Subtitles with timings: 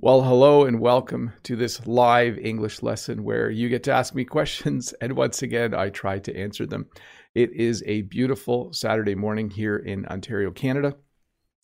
[0.00, 4.24] Well, hello and welcome to this live English lesson where you get to ask me
[4.24, 6.86] questions, and once again, I try to answer them.
[7.34, 10.96] It is a beautiful Saturday morning here in Ontario, Canada.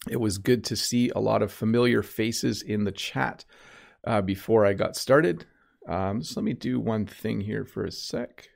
[0.08, 3.44] It was good to see a lot of familiar faces in the chat
[4.06, 5.44] uh, before I got started.
[5.88, 8.48] Um, so let me do one thing here for a sec.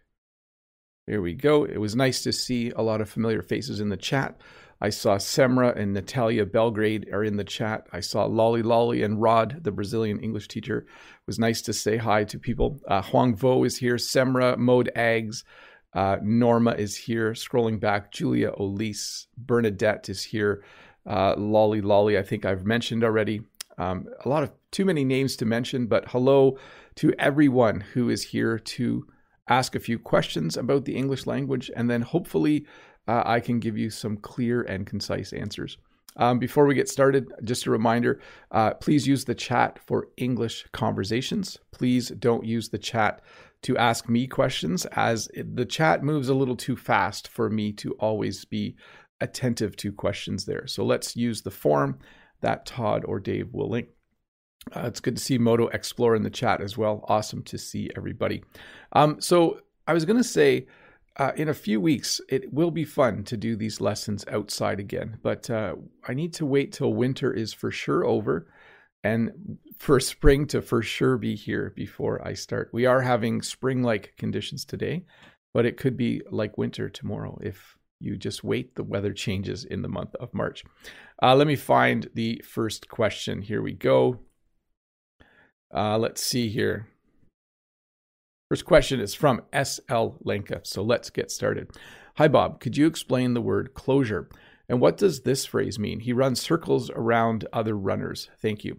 [1.08, 1.64] There we go.
[1.64, 4.40] It was nice to see a lot of familiar faces in the chat.
[4.80, 7.86] I saw Semra and Natalia Belgrade are in the chat.
[7.92, 10.78] I saw Lolly Lolly and Rod, the Brazilian English teacher.
[10.78, 12.80] It was nice to say hi to people.
[12.86, 13.96] Uh, Huang Vo is here.
[13.96, 15.44] Semra, Mode Ags,
[15.94, 17.32] uh, Norma is here.
[17.32, 20.64] Scrolling back, Julia Olise, Bernadette is here.
[21.06, 23.42] Uh, Lolly Lolly, I think I've mentioned already.
[23.78, 26.58] Um, a lot of too many names to mention, but hello
[26.96, 29.06] to everyone who is here to
[29.48, 32.64] ask a few questions about the English language and then hopefully
[33.08, 35.78] uh, I can give you some clear and concise answers.
[36.16, 38.20] Um, before we get started, just a reminder
[38.52, 41.58] uh, please use the chat for English conversations.
[41.72, 43.20] Please don't use the chat
[43.62, 47.92] to ask me questions, as the chat moves a little too fast for me to
[47.92, 48.76] always be
[49.20, 50.66] attentive to questions there.
[50.66, 51.98] So let's use the form
[52.42, 53.88] that Todd or Dave will link.
[54.74, 57.04] Uh, it's good to see Moto Explore in the chat as well.
[57.08, 58.42] Awesome to see everybody.
[58.92, 60.66] Um, so I was going to say,
[61.16, 65.18] uh, in a few weeks, it will be fun to do these lessons outside again,
[65.22, 68.48] but uh, I need to wait till winter is for sure over
[69.04, 72.70] and for spring to for sure be here before I start.
[72.72, 75.04] We are having spring like conditions today,
[75.52, 78.74] but it could be like winter tomorrow if you just wait.
[78.74, 80.64] The weather changes in the month of March.
[81.22, 83.42] Uh, let me find the first question.
[83.42, 84.20] Here we go.
[85.72, 86.88] Uh, let's see here.
[88.54, 90.60] First question is from SL Lenka.
[90.62, 91.72] So let's get started.
[92.18, 92.60] Hi, Bob.
[92.60, 94.28] Could you explain the word closure?
[94.68, 95.98] And what does this phrase mean?
[95.98, 98.30] He runs circles around other runners.
[98.40, 98.78] Thank you.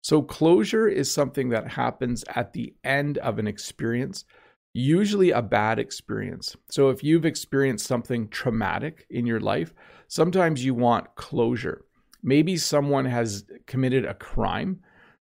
[0.00, 4.24] So, closure is something that happens at the end of an experience,
[4.72, 6.54] usually a bad experience.
[6.70, 9.74] So, if you've experienced something traumatic in your life,
[10.06, 11.84] sometimes you want closure.
[12.22, 14.82] Maybe someone has committed a crime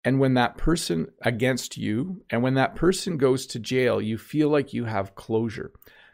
[0.05, 4.49] and when that person against you, and when that person goes to jail, you feel
[4.49, 5.71] like you have closure.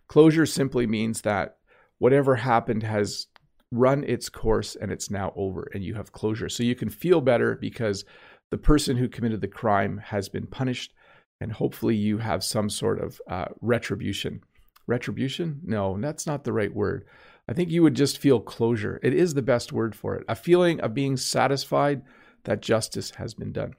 [0.07, 1.57] Closure simply means that
[1.97, 3.27] whatever happened has
[3.69, 6.49] run its course and it's now over and you have closure.
[6.49, 8.05] So you can feel better because
[8.49, 10.93] the person who committed the crime has been punished
[11.41, 14.41] and hopefully you have some sort of uh, retribution.
[14.87, 15.59] Retribution?
[15.63, 17.05] No, that's not the right word.
[17.47, 18.99] I think you would just feel closure.
[19.03, 20.23] It is the best word for it.
[20.29, 22.03] A feeling of being satisfied
[22.43, 23.75] that justice has been done.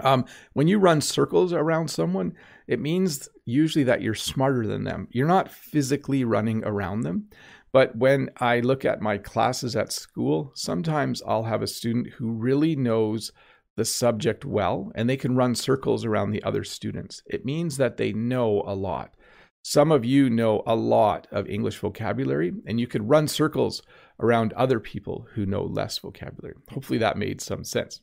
[0.00, 2.32] Um, when you run circles around someone,
[2.66, 5.08] it means usually that you're smarter than them.
[5.10, 7.28] You're not physically running around them.
[7.72, 12.32] But when I look at my classes at school, sometimes I'll have a student who
[12.32, 13.32] really knows
[13.76, 17.22] the subject well and they can run circles around the other students.
[17.26, 19.14] It means that they know a lot.
[19.62, 23.82] Some of you know a lot of English vocabulary and you could run circles
[24.20, 26.56] around other people who know less vocabulary.
[26.70, 28.00] Hopefully that made some sense.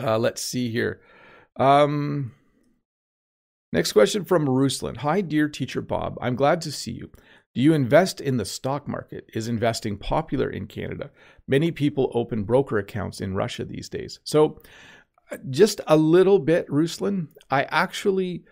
[0.00, 1.00] Uh, let's see here.
[1.56, 2.32] Um,
[3.72, 4.98] next question from Ruslan.
[4.98, 6.18] Hi, dear teacher Bob.
[6.20, 7.10] I'm glad to see you.
[7.54, 9.30] Do you invest in the stock market?
[9.32, 11.10] Is investing popular in Canada?
[11.46, 14.18] Many people open broker accounts in Russia these days.
[14.24, 14.60] So,
[15.30, 17.28] uh, just a little bit, Ruslan.
[17.50, 18.44] I actually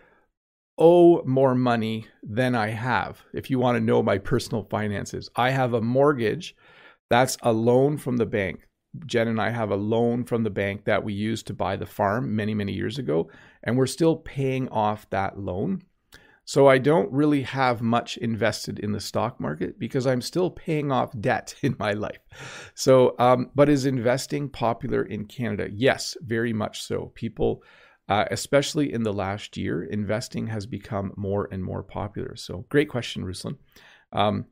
[0.77, 3.21] owe more money than I have.
[3.33, 6.55] If you want to know my personal finances, I have a mortgage.
[7.09, 8.61] That's a loan from the bank.
[9.05, 11.85] Jen and I have a loan from the bank that we used to buy the
[11.85, 13.29] farm many, many years ago,
[13.63, 15.81] and we're still paying off that loan.
[16.45, 20.91] So I don't really have much invested in the stock market because I'm still paying
[20.91, 22.19] off debt in my life.
[22.75, 25.69] So, um, but is investing popular in Canada?
[25.71, 27.11] Yes, very much so.
[27.15, 27.63] People,
[28.09, 32.35] uh, especially in the last year, investing has become more and more popular.
[32.35, 33.57] So, great question, Ruslan.
[34.11, 34.45] Um,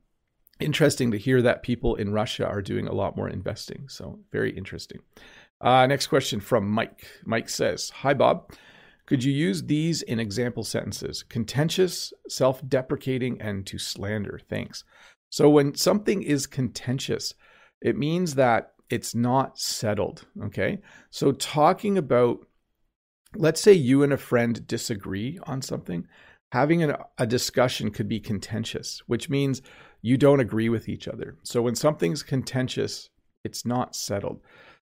[0.62, 3.88] interesting to hear that people in Russia are doing a lot more investing.
[3.90, 5.00] So, very interesting.
[5.60, 7.06] Uh, next question from Mike.
[7.26, 8.52] Mike says, Hi, Bob.
[9.06, 11.24] Could you use these in example sentences?
[11.24, 14.40] Contentious, self deprecating, and to slander.
[14.50, 14.84] Thanks.
[15.30, 17.34] So, when something is contentious,
[17.82, 20.26] it means that it's not settled.
[20.44, 20.80] Okay.
[21.10, 22.46] So, talking about,
[23.36, 26.08] let's say you and a friend disagree on something,
[26.52, 29.62] having an, a discussion could be contentious, which means
[30.02, 31.38] you don't agree with each other.
[31.44, 33.10] So when something's contentious,
[33.44, 34.42] it's not settled.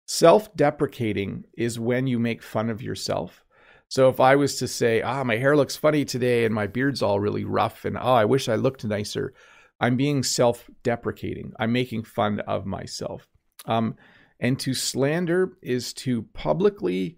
[0.06, 3.44] Self deprecating is when you make fun of yourself.
[3.88, 7.03] So if I was to say, ah, my hair looks funny today and my beard's
[7.03, 9.35] all really rough and oh, I wish I looked nicer,
[9.81, 11.53] I'm being self deprecating.
[11.59, 13.26] I'm making fun of myself.
[13.67, 13.97] Um,
[14.41, 17.17] and to slander is to publicly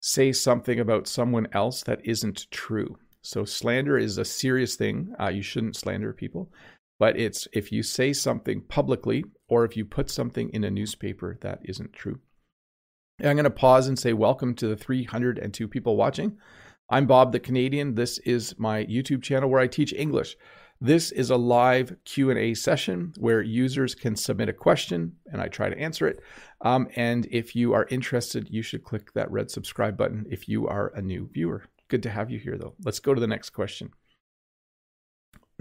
[0.00, 2.96] say something about someone else that isn't true.
[3.22, 5.14] So slander is a serious thing.
[5.20, 6.50] Uh, you shouldn't slander people,
[7.02, 11.36] but it's if you say something publicly or if you put something in a newspaper
[11.40, 12.20] that isn't true.
[13.18, 16.38] And I'm going to pause and say welcome to the 302 people watching.
[16.88, 17.96] I'm Bob the Canadian.
[17.96, 20.36] This is my YouTube channel where I teach English.
[20.80, 25.70] This is a live Q&A session where users can submit a question and I try
[25.70, 26.20] to answer it.
[26.60, 30.68] Um, and if you are interested, you should click that red subscribe button if you
[30.68, 31.64] are a new viewer.
[31.88, 32.74] Good to have you here, though.
[32.84, 33.90] Let's go to the next question.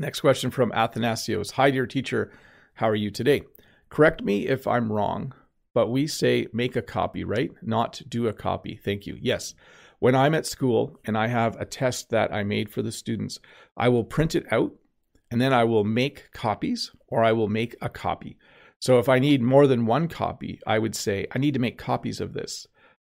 [0.01, 1.51] Next question from Athanasios.
[1.51, 2.31] Hi, dear teacher.
[2.73, 3.43] How are you today?
[3.89, 5.31] Correct me if I'm wrong,
[5.75, 7.51] but we say make a copy, right?
[7.61, 8.75] Not do a copy.
[8.83, 9.19] Thank you.
[9.21, 9.53] Yes.
[9.99, 13.37] When I'm at school and I have a test that I made for the students,
[13.77, 14.73] I will print it out
[15.29, 18.39] and then I will make copies or I will make a copy.
[18.79, 21.77] So if I need more than one copy, I would say, I need to make
[21.77, 22.65] copies of this.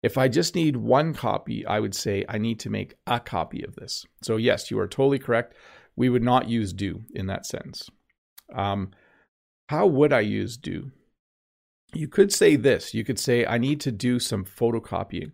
[0.04, 3.64] If I just need one copy, I would say, I need to make a copy
[3.64, 4.06] of this.
[4.22, 5.54] So, yes, you are totally correct.
[5.96, 7.88] We would not use do in that sense.
[8.54, 8.90] Um,
[9.69, 10.93] how would I use do?
[11.94, 15.32] You could say this you could say, I need to do some photocopying.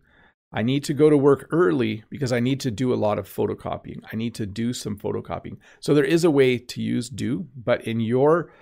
[0.54, 3.26] I need to go to work early because I need to do a lot of
[3.26, 4.00] photocopying.
[4.12, 5.56] I need to do some photocopying.
[5.80, 8.52] So there is a way to use do, but in your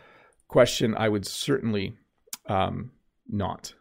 [0.46, 1.96] question, I would certainly
[2.46, 2.92] um,
[3.28, 3.74] not.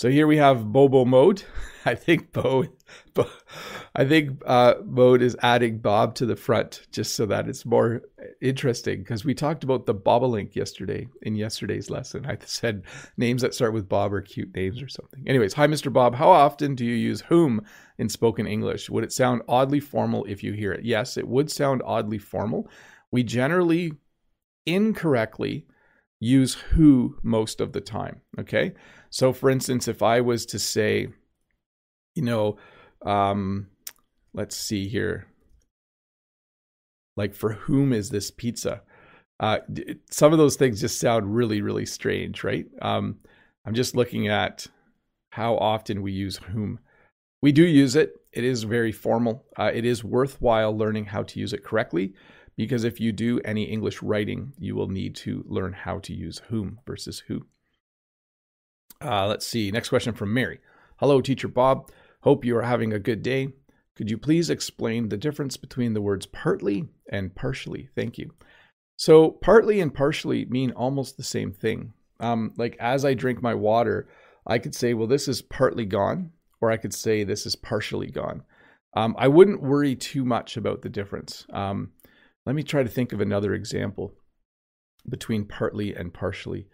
[0.00, 1.42] So here we have Bobo mode.
[1.84, 2.64] I think Bo,
[3.12, 3.26] Bo
[3.94, 8.00] I think uh, mode is adding Bob to the front just so that it's more
[8.40, 12.24] interesting because we talked about the bobolink yesterday in yesterday's lesson.
[12.24, 12.84] I said
[13.18, 15.22] names that start with Bob are cute names or something.
[15.26, 15.92] Anyways, hi Mr.
[15.92, 16.14] Bob.
[16.14, 17.60] How often do you use whom
[17.98, 18.88] in spoken English?
[18.88, 20.82] Would it sound oddly formal if you hear it?
[20.82, 22.70] Yes, it would sound oddly formal.
[23.12, 23.92] We generally
[24.64, 25.66] incorrectly
[26.20, 28.22] use who most of the time.
[28.38, 28.72] Okay.
[29.10, 31.08] So, for instance, if I was to say,
[32.14, 32.56] you know,
[33.04, 33.68] um,
[34.32, 35.26] let's see here,
[37.16, 38.82] like, for whom is this pizza?
[39.40, 39.58] Uh,
[40.10, 42.66] some of those things just sound really, really strange, right?
[42.82, 43.18] Um,
[43.64, 44.66] I'm just looking at
[45.30, 46.78] how often we use whom.
[47.42, 48.14] We do use it.
[48.32, 49.44] It is very formal.
[49.58, 52.14] Uh, it is worthwhile learning how to use it correctly
[52.56, 56.42] because if you do any English writing, you will need to learn how to use
[56.48, 57.46] whom versus who.
[59.02, 59.70] Uh, let's see.
[59.70, 60.60] Next question from Mary.
[60.98, 61.90] Hello, Teacher Bob.
[62.22, 63.48] Hope you are having a good day.
[63.96, 67.88] Could you please explain the difference between the words partly and partially?
[67.94, 68.32] Thank you.
[68.96, 71.94] So, partly and partially mean almost the same thing.
[72.18, 74.08] Um, like, as I drink my water,
[74.46, 78.10] I could say, well, this is partly gone, or I could say, this is partially
[78.10, 78.42] gone.
[78.94, 81.46] Um, I wouldn't worry too much about the difference.
[81.52, 81.92] Um,
[82.44, 84.14] let me try to think of another example
[85.08, 86.66] between partly and partially.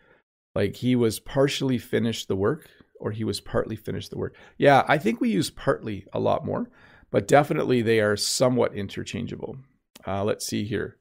[0.56, 4.35] Like he was partially finished the work or he was partly finished the work.
[4.56, 6.70] Yeah, I think we use partly a lot more,
[7.11, 9.58] but definitely they are somewhat interchangeable.
[10.06, 10.97] Uh, let's see here.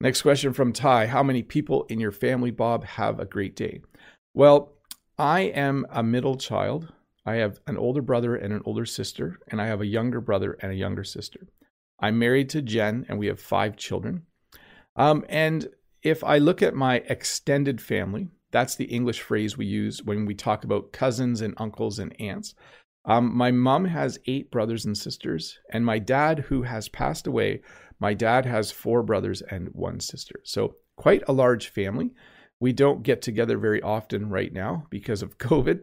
[0.00, 3.80] Next question from Ty How many people in your family, Bob, have a great day?
[4.34, 4.72] Well,
[5.16, 6.92] I am a middle child.
[7.24, 10.58] I have an older brother and an older sister, and I have a younger brother
[10.60, 11.46] and a younger sister.
[12.00, 14.22] I'm married to Jen, and we have five children.
[14.96, 15.68] Um, and
[16.02, 20.34] if I look at my extended family, that's the English phrase we use when we
[20.34, 22.54] talk about cousins and uncles and aunts.
[23.04, 27.62] Um, my mom has eight brothers and sisters, and my dad, who has passed away,
[27.98, 30.36] my dad has four brothers and one sister.
[30.44, 32.12] So, quite a large family.
[32.60, 35.80] We don't get together very often right now because of COVID,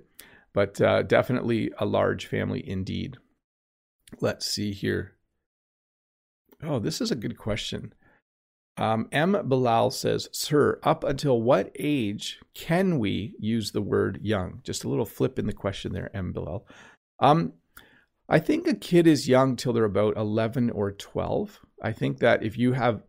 [0.53, 3.17] but uh, definitely a large family indeed.
[4.21, 5.17] Let's see here.
[6.63, 7.93] Oh, this is a good question.
[8.81, 9.38] Um, M.
[9.45, 14.61] Bilal says, Sir, up until what age can we use the word young?
[14.63, 16.33] Just a little flip in the question there, M.
[16.33, 16.65] Bilal.
[17.19, 17.53] Um,
[18.27, 21.59] I think a kid is young till they're about 11 or 12.
[21.83, 23.03] I think that if you have,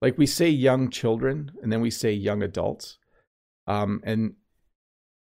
[0.00, 2.98] like we say young children and then we say young adults.
[3.68, 4.34] Um, and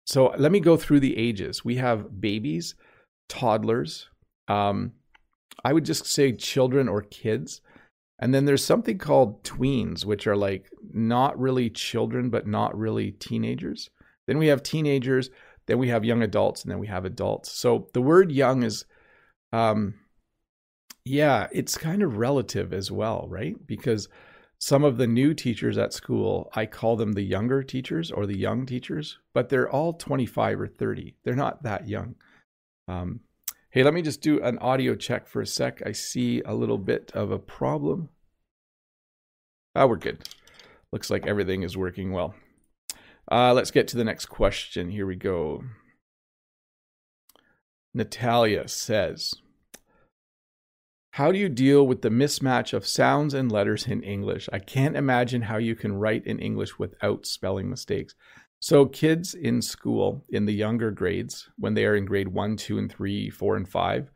[0.06, 1.64] so let me go through the ages.
[1.64, 2.76] We have babies,
[3.30, 4.10] toddlers,
[4.50, 4.92] um,
[5.64, 7.62] I would just say children or kids.
[8.20, 13.12] And then there's something called tweens, which are like not really children, but not really
[13.12, 13.90] teenagers.
[14.26, 15.30] Then we have teenagers,
[15.68, 17.52] then we have young adults, and then we have adults.
[17.52, 18.86] So the word young is,
[19.54, 19.96] um,
[21.06, 23.56] yeah, it's kind of relative as well, right?
[23.66, 24.10] Because
[24.60, 28.38] some of the new teachers at school, I call them the younger teachers or the
[28.38, 31.16] young teachers, but they're all 25 or 30.
[31.24, 32.16] They're not that young.
[32.88, 33.20] Um,
[33.70, 35.82] Hey, let me just do an audio check for a sec.
[35.86, 38.10] I see a little bit of a problem.
[39.76, 40.28] Ah, we're good.
[40.94, 42.34] Looks like everything is working well.
[43.30, 44.90] Uh, let's get to the next question.
[44.90, 45.64] Here we go.
[47.94, 49.34] Natalia says,
[51.12, 54.48] How do you deal with the mismatch of sounds and letters in English?
[54.54, 58.16] I can't imagine how you can write in English without spelling mistakes.
[58.60, 62.80] So, kids in school in the younger grades, when they are in grade one, two,
[62.80, 64.10] and three, four, and five,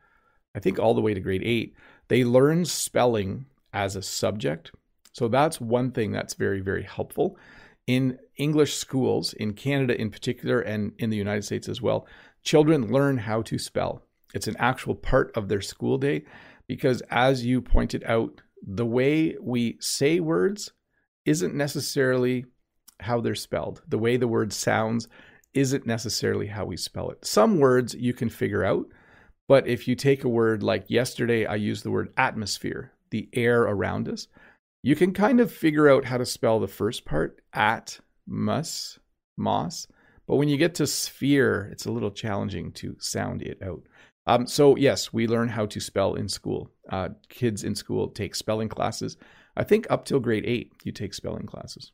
[0.54, 1.76] I think all the way to grade eight,
[2.08, 4.72] they learn spelling as a subject.
[5.12, 7.38] So, that's one thing that's very, very helpful.
[7.86, 12.06] In English schools, in Canada in particular, and in the United States as well,
[12.42, 14.02] children learn how to spell.
[14.34, 16.24] It's an actual part of their school day
[16.66, 20.72] because, as you pointed out, the way we say words
[21.24, 22.46] isn't necessarily
[23.02, 23.82] how they're spelled.
[23.88, 25.08] The way the word sounds
[25.54, 27.24] isn't necessarily how we spell it.
[27.24, 28.86] Some words you can figure out,
[29.48, 33.62] but if you take a word like yesterday, I used the word atmosphere, the air
[33.62, 34.28] around us,
[34.82, 38.98] you can kind of figure out how to spell the first part, at, mus,
[39.36, 39.86] moss.
[40.26, 43.82] But when you get to sphere, it's a little challenging to sound it out.
[44.26, 46.70] Um, so, yes, we learn how to spell in school.
[46.88, 49.16] Uh, kids in school take spelling classes.
[49.56, 51.92] I think up till grade eight, you take spelling classes.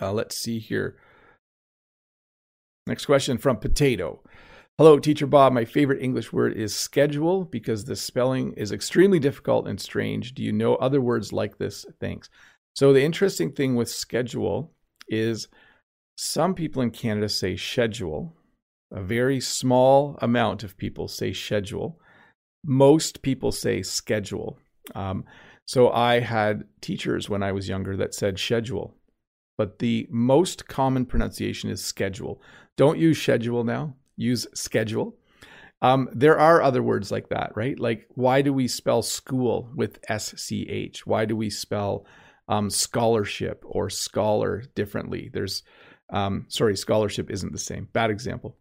[0.00, 0.96] Uh, let's see here.
[2.86, 4.20] Next question from Potato.
[4.78, 5.54] Hello, Teacher Bob.
[5.54, 10.34] My favorite English word is schedule because the spelling is extremely difficult and strange.
[10.34, 11.86] Do you know other words like this?
[11.98, 12.28] Thanks.
[12.74, 14.74] So, the interesting thing with schedule
[15.08, 15.48] is
[16.18, 18.36] some people in Canada say schedule.
[18.92, 21.98] A very small amount of people say schedule.
[22.62, 24.58] Most people say schedule.
[24.94, 25.24] Um,
[25.64, 28.94] so, I had teachers when I was younger that said schedule
[29.56, 32.40] but the most common pronunciation is schedule.
[32.76, 35.16] Don't use schedule now, use schedule.
[35.82, 37.78] Um, there are other words like that, right?
[37.78, 41.04] Like, why do we spell school with SCH?
[41.04, 42.06] Why do we spell
[42.48, 45.30] um, scholarship or scholar differently?
[45.32, 45.62] There's,
[46.10, 47.88] um, sorry, scholarship isn't the same.
[47.92, 48.56] Bad example.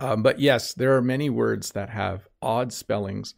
[0.00, 3.34] Um, but yes, there are many words that have odd spellings.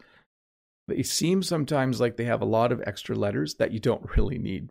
[0.88, 4.38] They seem sometimes like they have a lot of extra letters that you don't really
[4.38, 4.68] need.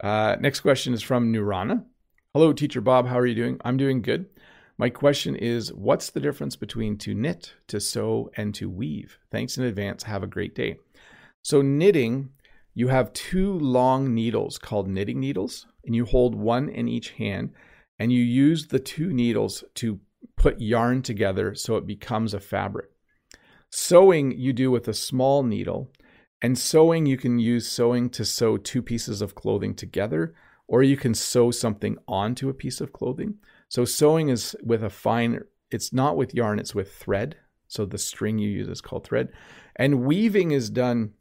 [0.00, 1.84] Uh, next question is from Nurana.
[2.32, 3.08] Hello, Teacher Bob.
[3.08, 3.60] How are you doing?
[3.64, 4.26] I'm doing good.
[4.76, 9.18] My question is What's the difference between to knit, to sew, and to weave?
[9.32, 10.04] Thanks in advance.
[10.04, 10.76] Have a great day.
[11.42, 12.30] So, knitting,
[12.74, 17.50] you have two long needles called knitting needles, and you hold one in each hand,
[17.98, 19.98] and you use the two needles to
[20.36, 22.90] put yarn together so it becomes a fabric.
[23.70, 25.90] Sewing, you do with a small needle,
[26.40, 30.34] and sewing, you can use sewing to sew two pieces of clothing together,
[30.68, 33.34] or you can sew something onto a piece of clothing.
[33.68, 35.40] So sewing is with a fine,
[35.70, 37.36] it's not with yarn, it's with thread.
[37.66, 39.28] So the string you use is called thread.
[39.76, 41.12] And weaving is done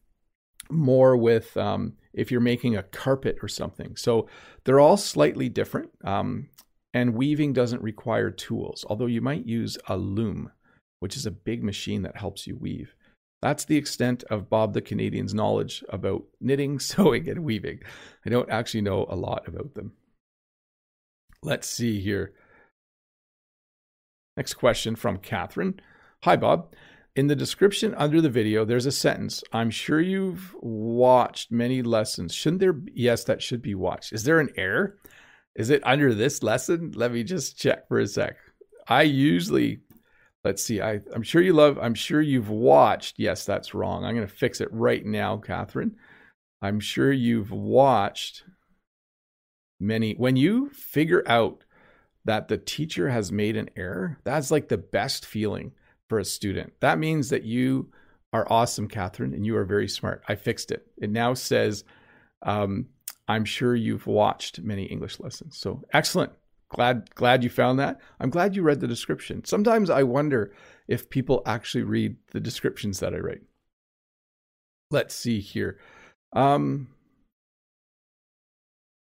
[0.69, 3.95] more with um, if you're making a carpet or something.
[3.95, 4.27] So
[4.63, 5.89] they're all slightly different.
[6.03, 6.49] Um,
[6.93, 10.51] and weaving doesn't require tools, although you might use a loom,
[10.99, 12.95] which is a big machine that helps you weave.
[13.41, 17.79] That's the extent of Bob the Canadian's knowledge about knitting, sewing, and weaving.
[18.25, 19.93] I don't actually know a lot about them.
[21.43, 22.33] Let's see here.
[24.35, 25.79] Next question from Catherine.
[26.23, 26.73] Hi, Bob.
[27.15, 29.43] In the description under the video, there's a sentence.
[29.51, 32.33] I'm sure you've watched many lessons.
[32.33, 32.73] Shouldn't there?
[32.73, 32.91] Be?
[32.93, 34.13] Yes, that should be watched.
[34.13, 34.99] Is there an error?
[35.55, 36.91] Is it under this lesson?
[36.95, 38.35] Let me just check for a sec.
[38.87, 39.79] I usually
[40.47, 40.79] Let's see.
[40.79, 43.15] I, I'm sure you love, I'm sure you've watched.
[43.19, 44.05] Yes, that's wrong.
[44.05, 45.97] I'm going to fix it right now, Catherine.
[46.61, 48.45] I'm sure you've watched
[49.77, 50.13] many.
[50.13, 51.65] When you figure out
[52.23, 55.73] that the teacher has made an error, that's like the best feeling
[56.07, 56.71] for a student.
[56.79, 57.91] That means that you
[58.31, 60.23] are awesome, Catherine, and you are very smart.
[60.29, 60.87] I fixed it.
[60.95, 61.83] It now says,
[62.43, 62.85] um,
[63.27, 65.57] I'm sure you've watched many English lessons.
[65.57, 66.31] So excellent
[66.69, 67.99] glad glad you found that.
[68.19, 69.45] I'm glad you read the description.
[69.45, 70.53] Sometimes I wonder
[70.87, 73.41] if people actually read the descriptions that I write.
[74.91, 75.79] Let's see here.
[76.33, 76.89] Um,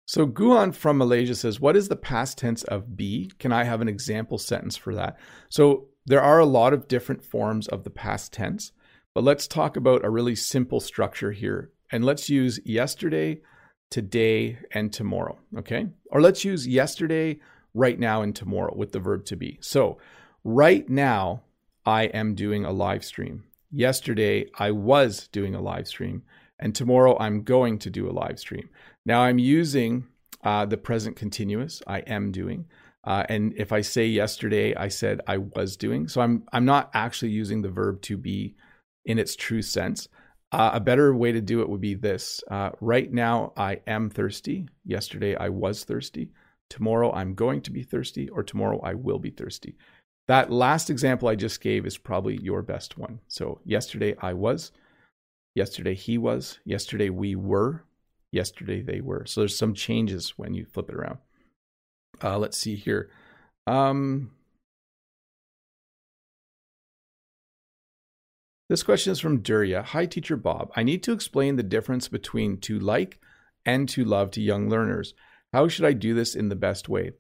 [0.07, 3.31] so Guan from Malaysia says, "What is the past tense of be?
[3.39, 5.19] Can I have an example sentence for that?"
[5.51, 8.73] So there are a lot of different forms of the past tense,
[9.15, 11.73] but let's talk about a really simple structure here.
[11.91, 13.43] And let's use yesterday,
[13.91, 15.39] today, and tomorrow.
[15.59, 15.89] Okay.
[16.11, 17.39] Or let's use yesterday,
[17.75, 19.59] right now, and tomorrow with the verb to be.
[19.61, 19.99] So,
[20.45, 21.43] right now,
[21.87, 23.45] I am doing a live stream.
[23.71, 26.23] Yesterday, I was doing a live stream.
[26.59, 28.69] And tomorrow, I'm going to do a live stream.
[29.07, 30.07] Now, I'm using
[30.45, 31.83] uh, the present continuous.
[31.87, 32.67] I am doing.
[33.05, 36.09] Uh, and if I say yesterday, I said I was doing.
[36.09, 38.55] So I'm I'm not actually using the verb to be
[39.05, 40.09] in its true sense.
[40.51, 44.09] Uh, a better way to do it would be this uh, Right now, I am
[44.09, 44.67] thirsty.
[44.85, 46.31] Yesterday, I was thirsty.
[46.71, 49.77] Tomorrow, I'm going to be thirsty, or tomorrow, I will be thirsty.
[50.29, 53.19] that last example I just gave is probably your best one.
[53.29, 54.73] So yesterday I was,
[55.55, 57.85] yesterday he was, yesterday we were,
[58.31, 59.25] yesterday they were.
[59.27, 61.19] So there's some changes when you flip it around.
[62.23, 63.11] Uh, let's see here.
[63.67, 64.33] Um,
[68.69, 69.83] this question is from Durya.
[69.83, 70.71] Hi, Teacher Bob.
[70.77, 73.19] I need to explain the difference between to like
[73.65, 75.15] and to love to young learners.
[75.53, 77.13] How should I do this in the best way?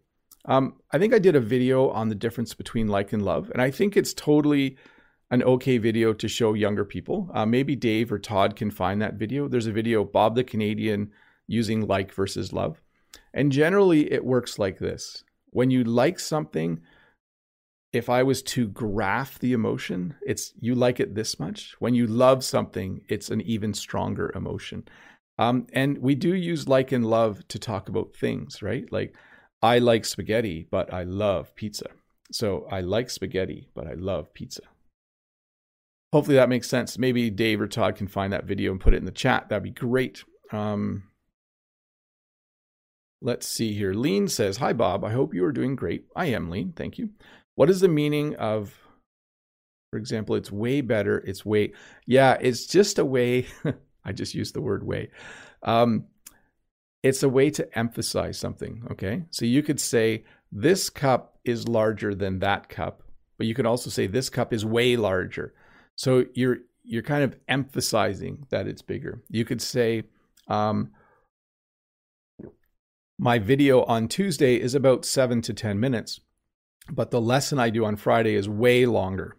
[0.44, 3.62] Um, I think I did a video on the difference between like and love, and
[3.62, 4.76] I think it's totally
[5.30, 7.30] an okay video to show younger people.
[7.34, 9.48] Uh, maybe Dave or Todd can find that video.
[9.48, 11.12] There's a video, Bob the Canadian
[11.46, 12.82] using like versus love.
[13.34, 16.80] And generally, it works like this when you like something,
[17.92, 21.74] if I was to graph the emotion, it's you like it this much.
[21.78, 24.86] When you love something, it's an even stronger emotion.
[25.38, 28.90] Um, and we do use like and love to talk about things, right?
[28.92, 29.14] Like,
[29.62, 31.86] I like spaghetti, but I love pizza.
[32.30, 34.62] So I like spaghetti, but I love pizza.
[36.12, 36.98] Hopefully that makes sense.
[36.98, 39.48] Maybe Dave or Todd can find that video and put it in the chat.
[39.48, 40.24] That'd be great.
[40.52, 41.04] Um,
[43.20, 43.92] let's see here.
[43.92, 45.04] Lean says, Hi, Bob.
[45.04, 46.04] I hope you are doing great.
[46.16, 46.72] I am Lean.
[46.72, 47.10] Thank you.
[47.58, 48.72] What is the meaning of,
[49.90, 51.18] for example, it's way better?
[51.26, 51.72] It's way,
[52.06, 53.48] yeah, it's just a way.
[54.04, 55.10] I just used the word way.
[55.64, 56.04] Um,
[57.02, 58.86] it's a way to emphasize something.
[58.92, 59.24] Okay.
[59.32, 60.22] So you could say,
[60.52, 63.02] This cup is larger than that cup,
[63.38, 65.52] but you could also say, This cup is way larger.
[65.96, 69.24] So you're you're kind of emphasizing that it's bigger.
[69.30, 70.04] You could say,
[70.46, 70.92] um,
[73.18, 76.20] my video on Tuesday is about seven to 10 minutes,
[76.90, 79.36] but the lesson I do on Friday is way longer.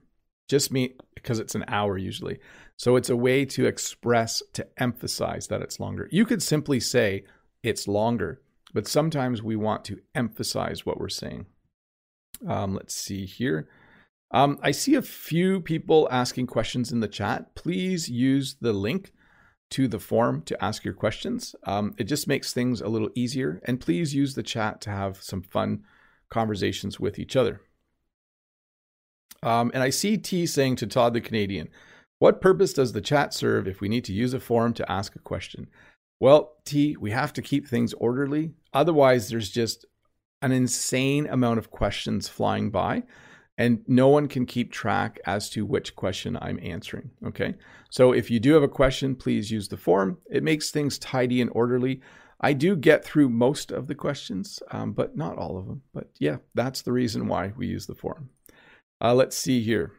[0.47, 2.39] Just me, because it's an hour usually.
[2.77, 6.07] So it's a way to express, to emphasize that it's longer.
[6.11, 7.25] You could simply say
[7.61, 8.41] it's longer,
[8.73, 11.45] but sometimes we want to emphasize what we're saying.
[12.47, 13.67] Um, let's see here.
[14.31, 17.55] Um, I see a few people asking questions in the chat.
[17.55, 19.11] Please use the link
[19.71, 21.55] to the form to ask your questions.
[21.65, 23.61] Um, it just makes things a little easier.
[23.65, 25.83] And please use the chat to have some fun
[26.29, 27.61] conversations with each other.
[29.41, 31.69] Um, and I see T saying to Todd the Canadian,
[32.19, 35.15] What purpose does the chat serve if we need to use a forum to ask
[35.15, 35.67] a question?
[36.19, 38.51] Well, T, we have to keep things orderly.
[38.73, 39.85] Otherwise, there's just
[40.41, 43.03] an insane amount of questions flying by
[43.59, 47.11] and no one can keep track as to which question I'm answering.
[47.27, 47.55] Okay.
[47.89, 50.17] So if you do have a question, please use the forum.
[50.31, 51.99] It makes things tidy and orderly.
[52.39, 55.81] I do get through most of the questions, um, but not all of them.
[55.93, 58.29] But yeah, that's the reason why we use the forum.
[59.01, 59.91] Uh, let's see here.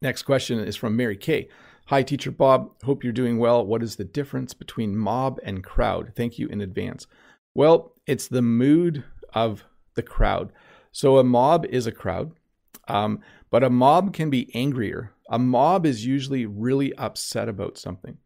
[0.00, 1.48] Next question is from Mary Kay.
[1.86, 2.70] Hi, Teacher Bob.
[2.82, 3.64] Hope you're doing well.
[3.64, 6.12] What is the difference between mob and crowd?
[6.14, 7.06] Thank you in advance.
[7.54, 9.64] Well, it's the mood of
[9.94, 10.52] the crowd.
[10.92, 12.32] So a mob is a crowd,
[12.88, 15.12] um, but a mob can be angrier.
[15.30, 18.18] A mob is usually really upset about something.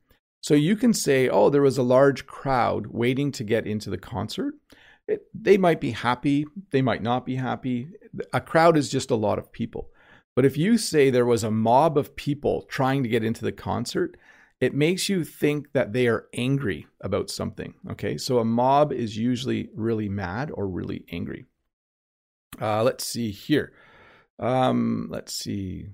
[0.42, 3.96] So you can say, oh, there was a large crowd waiting to get into the
[3.98, 4.54] concert.
[5.06, 7.88] It, they might be happy, they might not be happy.
[8.32, 9.90] A crowd is just a lot of people.
[10.34, 13.52] But if you say there was a mob of people trying to get into the
[13.52, 14.16] concert,
[14.60, 17.74] it makes you think that they are angry about something.
[17.90, 21.46] Okay, so a mob is usually really mad or really angry.
[22.60, 23.72] Uh, let's see here.
[24.38, 25.86] Um, let's see.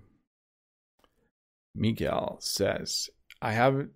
[1.75, 3.89] Miguel says, I have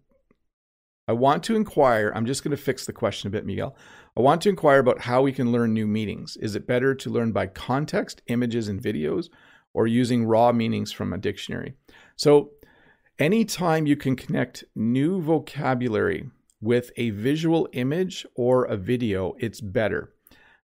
[1.12, 2.10] I want to inquire.
[2.14, 3.76] I'm just going to fix the question a bit, Miguel.
[4.16, 6.38] I want to inquire about how we can learn new meanings.
[6.38, 9.28] Is it better to learn by context, images, and videos,
[9.74, 11.74] or using raw meanings from a dictionary?
[12.16, 12.52] So,
[13.18, 16.30] anytime you can connect new vocabulary
[16.62, 20.14] with a visual image or a video, it's better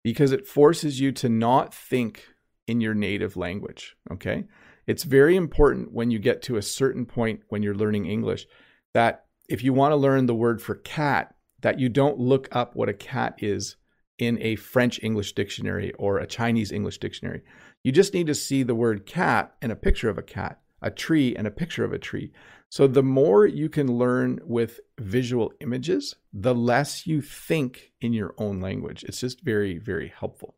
[0.03, 2.25] because it forces you to not think
[2.67, 3.95] in your native language.
[4.11, 4.43] Okay.
[4.87, 8.45] It's very important when you get to a certain point when you're learning English
[8.93, 12.75] that if you want to learn the word for cat, that you don't look up
[12.75, 13.77] what a cat is
[14.19, 17.41] in a French English dictionary or a Chinese English dictionary.
[17.83, 20.91] You just need to see the word cat and a picture of a cat, a
[20.91, 22.31] tree and a picture of a tree.
[22.69, 28.33] So the more you can learn with visual images, the less you think in your
[28.37, 29.03] own language.
[29.03, 30.55] It's just very, very helpful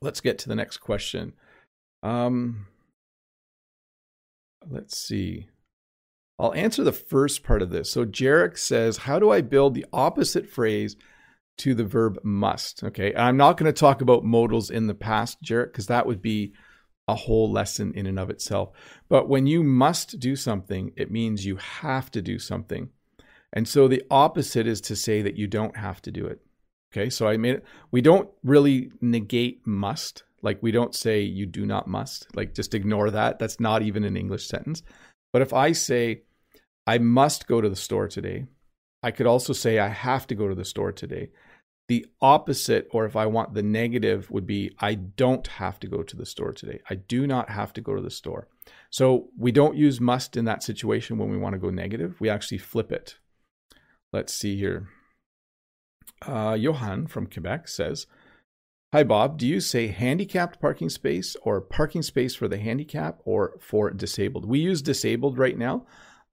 [0.00, 1.32] let's get to the next question.
[2.02, 2.66] Um,
[4.68, 5.48] let's see.
[6.38, 7.90] I'll answer the first part of this.
[7.90, 10.96] So Jarek says, How do I build the opposite phrase
[11.58, 12.84] to the verb must?
[12.84, 13.14] Okay.
[13.14, 16.52] I'm not going to talk about modals in the past, Jarek, because that would be
[17.08, 18.70] a whole lesson in and of itself.
[19.08, 22.90] But when you must do something, it means you have to do something.
[23.52, 26.40] And so the opposite is to say that you don't have to do it.
[26.92, 27.64] Okay, so I made it.
[27.90, 30.24] We don't really negate must.
[30.42, 32.28] Like we don't say you do not must.
[32.36, 33.38] Like just ignore that.
[33.38, 34.82] That's not even an English sentence.
[35.32, 36.22] But if I say
[36.88, 38.46] I must go to the store today,
[39.02, 41.28] I could also say I have to go to the store today.
[41.86, 46.02] The opposite, or if I want the negative, would be I don't have to go
[46.02, 46.80] to the store today.
[46.88, 48.48] I do not have to go to the store.
[48.88, 52.16] So we don't use must in that situation when we want to go negative.
[52.20, 53.16] We actually flip it.
[54.10, 54.88] Let's see here.
[56.26, 58.06] Uh, Johan from Quebec says,
[58.94, 59.36] Hi, Bob.
[59.36, 64.46] Do you say handicapped parking space or parking space for the handicap or for disabled?
[64.46, 65.84] We use disabled right now.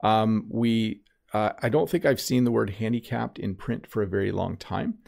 [0.05, 1.01] Um, we,
[1.33, 4.57] uh, I don't think I've seen the word handicapped in print for a very long
[4.57, 4.99] time.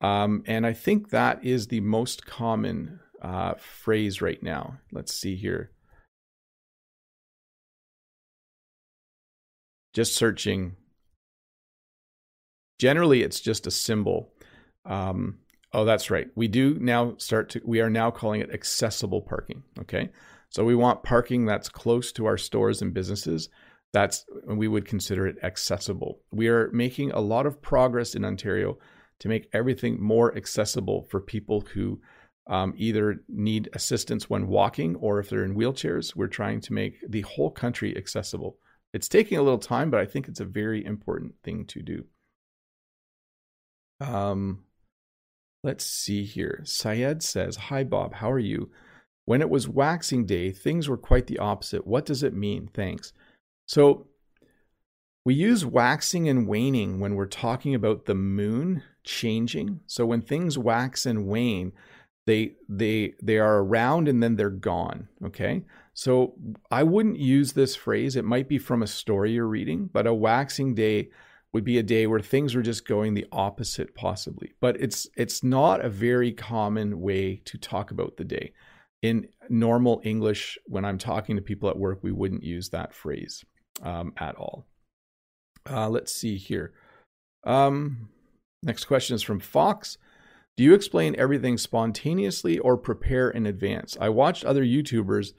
[0.00, 4.78] Um, and I think that is the most common uh, phrase right now.
[4.92, 5.72] Let's see here.
[9.92, 10.76] Just searching
[12.78, 14.32] Generally, it's just a symbol.
[14.84, 15.38] Um,
[15.72, 16.28] oh, that's right.
[16.34, 19.64] We do now start to, we are now calling it accessible parking.
[19.80, 20.10] Okay.
[20.50, 23.48] So we want parking that's close to our stores and businesses.
[23.92, 26.20] That's, we would consider it accessible.
[26.30, 28.78] We are making a lot of progress in Ontario
[29.20, 32.00] to make everything more accessible for people who
[32.48, 36.16] um, either need assistance when walking or if they're in wheelchairs.
[36.16, 38.58] We're trying to make the whole country accessible.
[38.94, 42.04] It's taking a little time, but I think it's a very important thing to do.
[44.00, 44.64] Um,
[45.62, 46.62] let's see here.
[46.64, 48.14] Syed says, Hi, Bob.
[48.14, 48.70] How are you?
[49.26, 51.86] When it was waxing day, things were quite the opposite.
[51.86, 52.70] What does it mean?
[52.72, 53.12] Thanks.
[53.68, 54.08] So,
[55.28, 59.80] we use waxing and waning when we're talking about the moon changing.
[59.86, 61.72] So when things wax and wane,
[62.26, 65.64] they they they are around and then they're gone, okay?
[65.92, 66.32] So
[66.70, 68.16] I wouldn't use this phrase.
[68.16, 71.10] It might be from a story you're reading, but a waxing day
[71.52, 75.42] would be a day where things were just going the opposite possibly but it's it's
[75.42, 78.52] not a very common way to talk about the day
[79.00, 83.46] in normal english when i'm talking to people at work we wouldn't use that phrase
[83.82, 84.66] um, at all
[85.70, 86.72] uh, let's see here
[87.44, 88.08] um,
[88.62, 89.98] next question is from fox
[90.56, 95.32] do you explain everything spontaneously or prepare in advance i watched other youtubers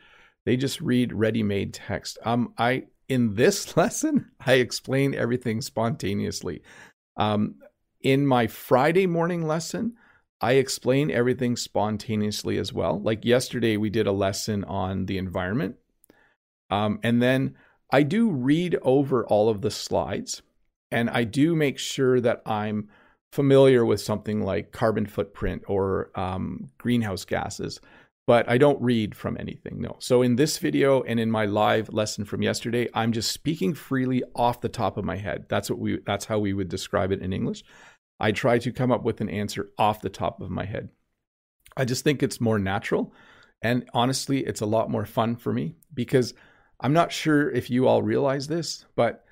[0.46, 6.62] they just read ready-made text um, i in this lesson, I explain everything spontaneously.
[7.18, 7.56] Um,
[8.02, 9.96] in my Friday morning lesson,
[10.40, 13.02] I explain everything spontaneously as well.
[13.02, 15.76] Like yesterday, we did a lesson on the environment.
[16.70, 17.56] Um, and then
[17.92, 20.42] I do read over all of the slides
[20.92, 22.90] and I do make sure that I'm
[23.32, 27.80] familiar with something like carbon footprint or um, greenhouse gases
[28.30, 29.96] but I don't read from anything, no.
[29.98, 34.22] So in this video and in my live lesson from yesterday, I'm just speaking freely
[34.36, 35.46] off the top of my head.
[35.50, 37.64] That's what we that's how we would describe it in English.
[38.20, 40.90] I try to come up with an answer off the top of my head.
[41.76, 43.12] I just think it's more natural
[43.64, 46.36] and honestly, it's a lot more fun for me because
[46.80, 49.26] I'm not sure if you all realize this, but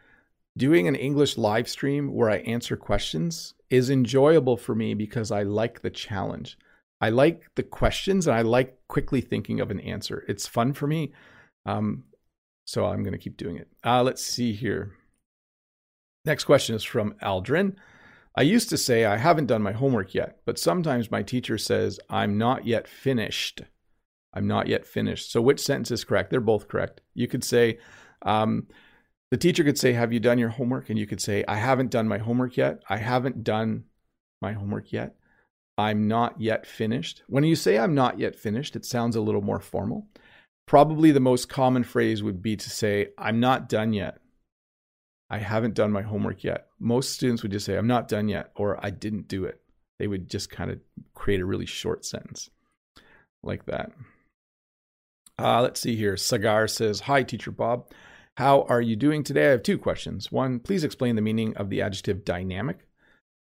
[0.58, 5.44] doing an English live stream where I answer questions is enjoyable for me because I
[5.44, 6.58] like the challenge.
[7.00, 10.26] I like the questions and I like quickly thinking of an answer.
[10.28, 11.14] It's fun for me.
[11.66, 12.06] Um,
[12.66, 13.68] so I'm going to keep doing it.
[13.84, 14.94] Uh, let's see here.
[16.26, 17.76] Next question is from Aldrin.
[18.36, 22.00] I used to say I haven't done my homework yet, but sometimes my teacher says
[22.10, 23.62] I'm not yet finished.
[24.34, 25.32] I'm not yet finished.
[25.32, 26.30] So which sentence is correct?
[26.30, 27.02] They're both correct.
[27.14, 27.80] You could say,
[28.22, 28.68] um,
[29.32, 30.90] the teacher could say, Have you done your homework?
[30.90, 32.82] And you could say, I haven't done my homework yet.
[32.90, 33.86] I haven't done
[34.42, 35.16] my homework yet.
[35.78, 37.24] I'm not yet finished.
[37.28, 40.08] When you say I'm not yet finished, it sounds a little more formal.
[40.66, 44.18] Probably the most common phrase would be to say, I'm not done yet.
[45.30, 46.68] I haven't done my homework yet.
[46.80, 49.62] Most students would just say, I'm not done yet, or I didn't do it.
[50.00, 50.80] They would just kind of
[51.14, 52.50] create a really short sentence
[53.44, 53.92] like that.
[55.40, 56.18] Uh, let's see here.
[56.18, 57.92] Sagar says, Hi, Teacher Bob.
[58.36, 59.48] How are you doing today?
[59.48, 60.32] I have two questions.
[60.32, 62.88] One, please explain the meaning of the adjective dynamic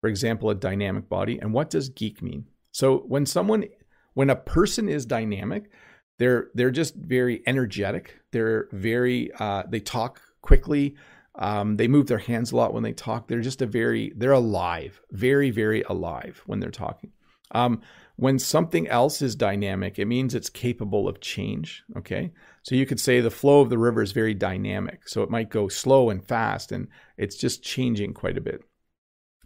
[0.06, 1.40] for example, a dynamic body.
[1.40, 2.46] And what does geek mean?
[2.72, 3.66] So when someone,
[4.14, 5.72] when a person is dynamic,
[6.20, 8.20] they're they're just very energetic.
[8.32, 10.96] They're very uh, they talk quickly.
[11.34, 13.28] Um, they move their hands a lot when they talk.
[13.28, 17.12] They're just a very they're alive, very very alive when they're talking.
[17.50, 17.82] Um,
[18.18, 21.84] when something else is dynamic, it means it's capable of change.
[21.98, 22.32] Okay,
[22.64, 25.08] so you could say the flow of the river is very dynamic.
[25.08, 28.62] So it might go slow and fast, and it's just changing quite a bit.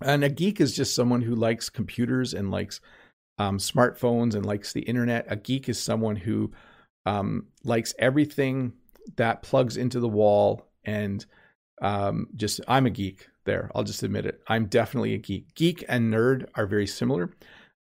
[0.02, 2.80] And a geek is just someone who likes computers and likes
[3.38, 5.26] um, smartphones and likes the internet.
[5.30, 6.52] A geek is someone who
[7.06, 8.74] um, likes everything
[9.18, 11.26] that plugs into the wall and
[11.82, 13.72] um, just, I'm a geek there.
[13.74, 14.42] I'll just admit it.
[14.48, 15.56] I'm definitely a geek.
[15.56, 17.32] Geek and nerd are very similar.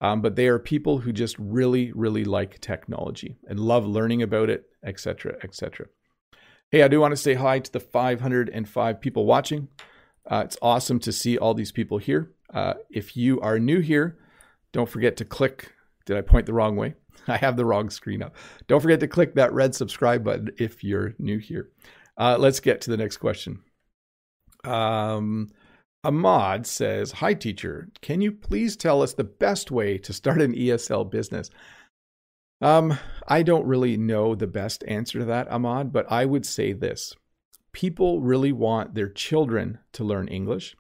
[0.01, 4.51] Um, but they are people who just really, really like technology and love learning about
[4.51, 5.87] it, etc., etc.
[6.71, 9.69] Hey, I do want to say hi to the 505 people watching.
[10.31, 12.33] Uh, it's awesome to see all these people here.
[12.53, 14.19] Uh, if you are new here,
[14.73, 15.73] don't forget to click.
[16.05, 16.95] Did I point the wrong way?
[17.29, 18.35] I have the wrong screen up.
[18.67, 21.71] Don't forget to click that red subscribe button if you're new here.
[22.19, 23.61] Uh, let's get to the next question.
[24.65, 25.51] Um,
[26.07, 27.89] Ahmad says, Hi, teacher.
[28.01, 31.51] Can you please tell us the best way to start an ESL business?
[32.61, 36.73] Um, I don't really know the best answer to that, Ahmad, but I would say
[36.73, 37.13] this
[37.73, 40.77] people really want their children to learn English.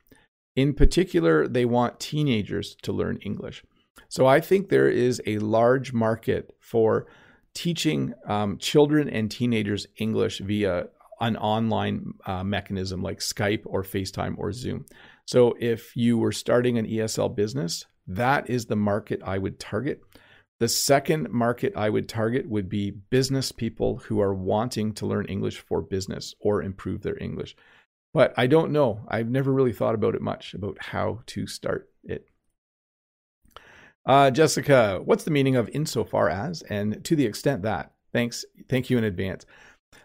[0.54, 3.64] In particular, they want teenagers to learn English.
[4.08, 7.06] So I think there is a large market for
[7.52, 10.86] teaching um, children and teenagers English via
[11.20, 14.84] an online uh, mechanism like Skype or FaceTime or Zoom.
[15.26, 20.00] So if you were starting an ESL business, that is the market I would target.
[20.58, 25.26] The second market I would target would be business people who are wanting to learn
[25.26, 27.56] English for business or improve their English.
[28.14, 29.00] But I don't know.
[29.08, 32.26] I've never really thought about it much about how to start it.
[34.06, 37.92] Uh, Jessica, what's the meaning of insofar as and to the extent that?
[38.12, 38.44] Thanks.
[38.68, 39.44] Thank you in advance.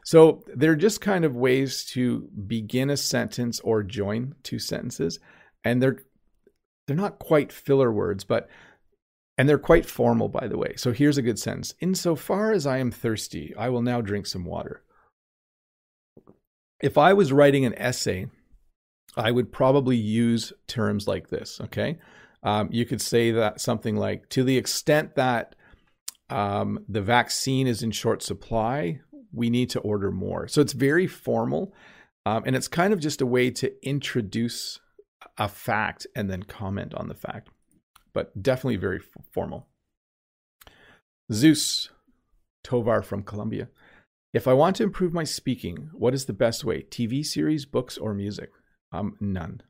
[0.03, 5.19] So they're just kind of ways to begin a sentence or join two sentences.
[5.63, 6.03] And they're
[6.87, 8.49] they're not quite filler words, but
[9.37, 10.73] and they're quite formal, by the way.
[10.75, 14.45] So here's a good sentence Insofar as I am thirsty, I will now drink some
[14.45, 14.83] water.
[16.81, 18.27] If I was writing an essay,
[19.15, 21.99] I would probably use terms like this, okay?
[22.43, 25.55] Um, you could say that something like, to the extent that
[26.29, 29.01] um, the vaccine is in short supply,
[29.33, 30.47] we need to order more.
[30.47, 31.73] So it's very formal.
[32.25, 34.79] Um, and it's kind of just a way to introduce
[35.37, 37.49] a fact and then comment on the fact
[38.13, 39.67] but definitely very f- formal.
[41.31, 41.89] Zeus,
[42.63, 43.69] Tovar from Colombia.
[44.33, 46.83] If I want to improve my speaking, what is the best way?
[46.83, 48.51] TV series, books, or music?
[48.91, 49.61] Um, none.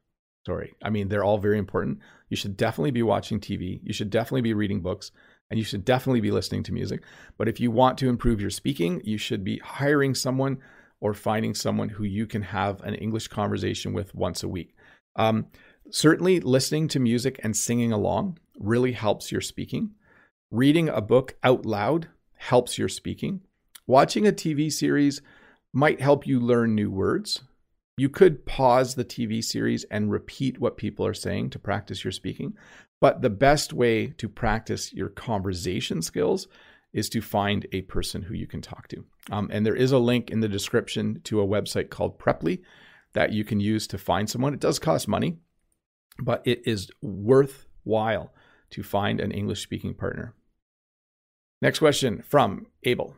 [0.45, 0.73] Sorry.
[0.83, 1.99] I mean, they're all very important.
[2.29, 3.79] You should definitely be watching TV.
[3.83, 5.11] You should definitely be reading books,
[5.51, 7.03] and you should definitely be listening to music.
[7.37, 10.57] But if you want to improve your speaking, you should be hiring someone
[10.99, 14.73] or finding someone who you can have an English conversation with once a week.
[15.15, 15.45] Um,
[15.89, 19.91] Certainly, listening to music and singing along really helps your speaking.
[20.49, 23.41] Reading a book out loud helps your speaking.
[23.87, 25.21] Watching a TV series
[25.73, 27.41] might help you learn new words.
[27.97, 32.11] You could pause the TV series and repeat what people are saying to practice your
[32.11, 32.53] speaking.
[33.01, 36.47] But the best way to practice your conversation skills
[36.93, 39.03] is to find a person who you can talk to.
[39.31, 42.61] Um, and there is a link in the description to a website called Preply
[43.13, 44.53] that you can use to find someone.
[44.53, 45.37] It does cost money,
[46.19, 48.33] but it is worthwhile
[48.69, 50.35] to find an English speaking partner.
[51.61, 53.15] Next question from Abel.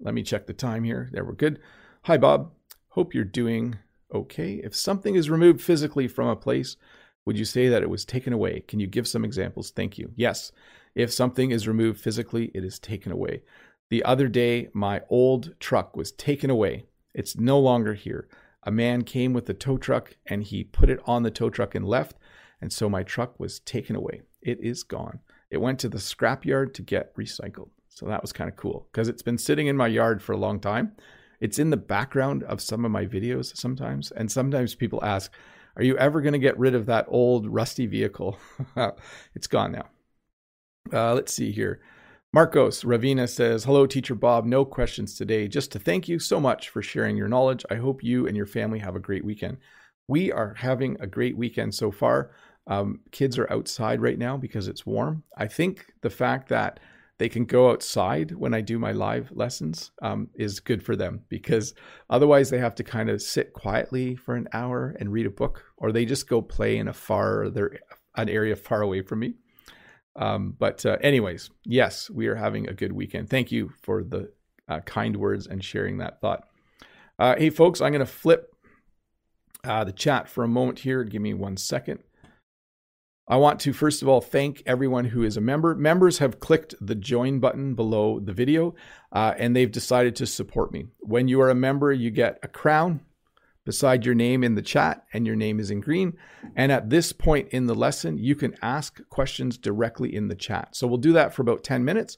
[0.00, 1.08] Let me check the time here.
[1.12, 1.60] There, we're good.
[2.04, 2.52] Hi, Bob.
[2.90, 3.76] Hope you're doing
[4.14, 4.60] okay.
[4.62, 6.76] If something is removed physically from a place,
[7.26, 8.60] would you say that it was taken away?
[8.60, 9.70] Can you give some examples?
[9.70, 10.12] Thank you.
[10.14, 10.52] Yes.
[10.94, 13.42] If something is removed physically, it is taken away.
[13.90, 16.86] The other day, my old truck was taken away.
[17.14, 18.28] It's no longer here.
[18.62, 21.74] A man came with the tow truck and he put it on the tow truck
[21.74, 22.16] and left.
[22.60, 24.22] And so my truck was taken away.
[24.40, 25.20] It is gone.
[25.50, 27.70] It went to the scrapyard to get recycled.
[27.88, 30.38] So that was kind of cool because it's been sitting in my yard for a
[30.38, 30.92] long time.
[31.40, 34.10] It's in the background of some of my videos sometimes.
[34.10, 35.32] And sometimes people ask,
[35.76, 38.38] Are you ever going to get rid of that old rusty vehicle?
[39.34, 39.86] it's gone now.
[40.92, 41.80] Uh, let's see here.
[42.32, 44.44] Marcos Ravina says, Hello, Teacher Bob.
[44.44, 45.48] No questions today.
[45.48, 47.64] Just to thank you so much for sharing your knowledge.
[47.70, 49.58] I hope you and your family have a great weekend.
[50.08, 52.30] We are having a great weekend so far.
[52.66, 55.22] Um, kids are outside right now because it's warm.
[55.36, 56.80] I think the fact that
[57.18, 61.22] they can go outside when I do my live lessons um, is good for them
[61.28, 61.74] because
[62.10, 65.64] otherwise they have to kind of sit quietly for an hour and read a book,
[65.76, 67.78] or they just go play in a far they're
[68.16, 69.34] an area far away from me.
[70.16, 73.28] Um, but uh, anyways, yes, we are having a good weekend.
[73.28, 74.32] Thank you for the
[74.68, 76.48] uh, kind words and sharing that thought.
[77.18, 78.54] Uh, hey, folks, I'm going to flip
[79.64, 81.04] uh, the chat for a moment here.
[81.04, 82.00] Give me one second.
[83.28, 85.74] I want to first of all thank everyone who is a member.
[85.74, 88.74] Members have clicked the join button below the video
[89.10, 90.86] uh, and they've decided to support me.
[91.00, 93.00] When you are a member, you get a crown
[93.64, 96.16] beside your name in the chat and your name is in green.
[96.54, 100.76] And at this point in the lesson, you can ask questions directly in the chat.
[100.76, 102.16] So we'll do that for about 10 minutes.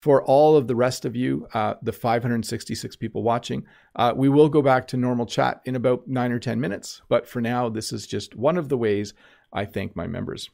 [0.00, 3.64] For all of the rest of you, uh, the 566 people watching,
[3.96, 7.02] uh, we will go back to normal chat in about nine or 10 minutes.
[7.08, 9.12] But for now, this is just one of the ways
[9.52, 10.50] I thank my members.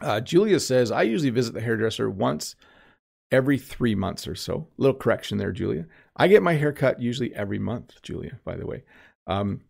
[0.00, 2.56] Uh, Julia says, I usually visit the hairdresser once
[3.30, 4.68] every three months or so.
[4.76, 5.86] Little correction there, Julia.
[6.16, 8.84] I get my hair cut usually every month, Julia, by the way.
[9.26, 9.62] Um,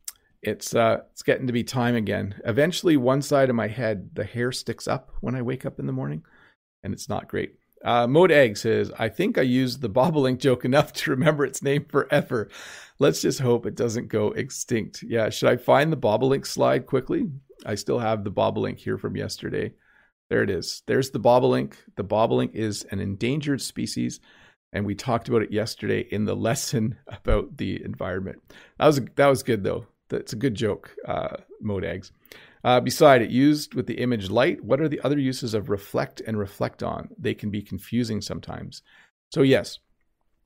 [0.43, 2.35] it's uh, it's getting to be time again.
[2.45, 5.87] Eventually, one side of my head, the hair sticks up when I wake up in
[5.87, 6.25] the morning,
[6.83, 7.55] and it's not great.
[7.85, 11.63] Uh, Mode Egg says, I think I used the bobolink joke enough to remember its
[11.63, 12.49] name forever.
[12.99, 15.03] Let's just hope it doesn't go extinct.
[15.03, 17.29] Yeah, should I find the bobolink slide quickly?
[17.67, 19.73] I still have the bobolink here from yesterday.
[20.31, 20.83] There it is.
[20.87, 21.75] There's the bobolink.
[21.97, 24.21] The bobolink is an endangered species,
[24.73, 28.43] and we talked about it yesterday in the lesson about the environment.
[28.79, 29.87] That was that was good though.
[30.09, 32.13] That's a good joke, uh, Mode Eggs.
[32.65, 36.21] Uh, beside it, used with the image light, what are the other uses of reflect
[36.21, 37.09] and reflect on?
[37.19, 38.83] They can be confusing sometimes.
[39.31, 39.81] So, yes,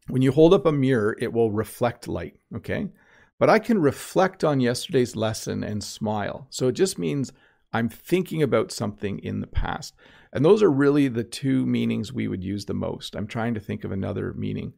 [0.08, 2.88] when you hold up a mirror, it will reflect light, okay?
[3.38, 6.46] But I can reflect on yesterday's lesson and smile.
[6.50, 7.32] So it just means
[7.72, 9.94] I'm thinking about something in the past.
[10.32, 13.14] And those are really the two meanings we would use the most.
[13.14, 14.72] I'm trying to think of another meaning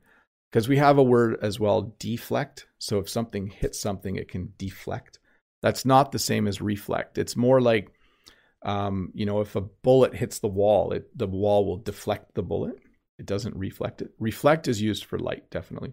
[0.51, 2.67] because we have a word as well, deflect.
[2.79, 5.19] So if something hits something, it can deflect.
[5.63, 7.19] That's not the same as reflect.
[7.19, 7.91] It's more like,
[8.63, 12.43] um, you know, if a bullet hits the wall, it, the wall will deflect the
[12.43, 12.79] bullet.
[13.19, 14.11] It doesn't reflect it.
[14.19, 15.93] Reflect is used for light, definitely.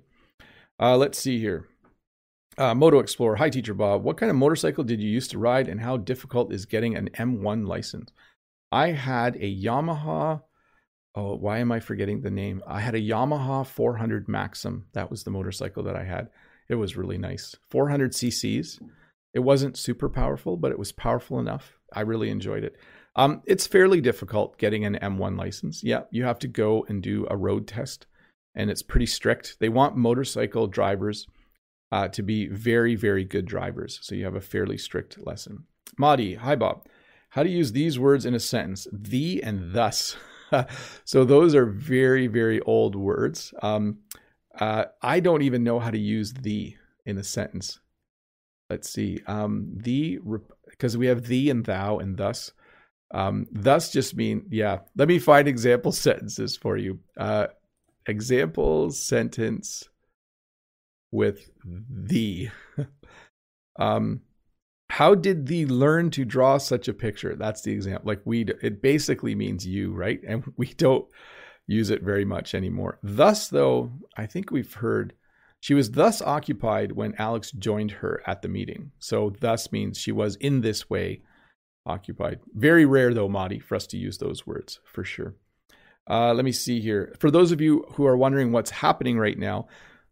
[0.80, 1.68] Uh, let's see here.
[2.58, 3.36] Uh, Moto Explorer.
[3.36, 4.04] Hi, Teacher Bob.
[4.04, 7.10] What kind of motorcycle did you used to ride, and how difficult is getting an
[7.16, 8.12] M1 license?
[8.72, 10.42] I had a Yamaha.
[11.16, 12.64] Oh, why am I forgetting the name?
[12.66, 14.86] I had a Yamaha 400 Maxim.
[14.94, 16.30] That was the motorcycle that I had.
[16.70, 17.56] It was really nice.
[17.72, 18.80] 400 cc's.
[19.34, 21.78] It wasn't super powerful, but it was powerful enough.
[21.92, 22.78] I really enjoyed it.
[23.18, 25.84] Um, it's fairly difficult getting an M1 license.
[25.84, 28.08] Yeah, you have to go and do a road test,
[28.56, 29.58] and it's pretty strict.
[29.60, 31.28] They want motorcycle drivers
[31.96, 34.00] uh, to be very, very good drivers.
[34.02, 35.64] So you have a fairly strict lesson.
[35.98, 36.86] Madi, hi Bob.
[37.30, 38.88] How to use these words in a sentence?
[38.92, 40.18] The and thus.
[41.06, 43.54] so those are very, very old words.
[43.62, 44.00] Um,
[44.60, 47.80] uh, I don't even know how to use the in a sentence
[48.70, 50.20] let's see um the
[50.70, 52.52] because we have thee and thou and thus
[53.14, 57.48] um thus just mean yeah let me find example sentences for you uh
[58.08, 59.88] example sentence
[61.16, 62.50] with thee
[63.80, 64.22] um
[64.90, 68.82] how did thee learn to draw such a picture that's the example like we it
[68.82, 71.08] basically means you right and we don't
[71.68, 75.14] use it very much anymore thus though i think we've heard
[75.66, 78.92] she was thus occupied when Alex joined her at the meeting.
[79.00, 81.24] So, thus means she was in this way
[81.88, 82.40] occupied.
[82.54, 85.34] Very rare, though, Madi, for us to use those words for sure.
[86.08, 87.16] Uh, let me see here.
[87.20, 89.68] For those of you who are wondering what's happening right now,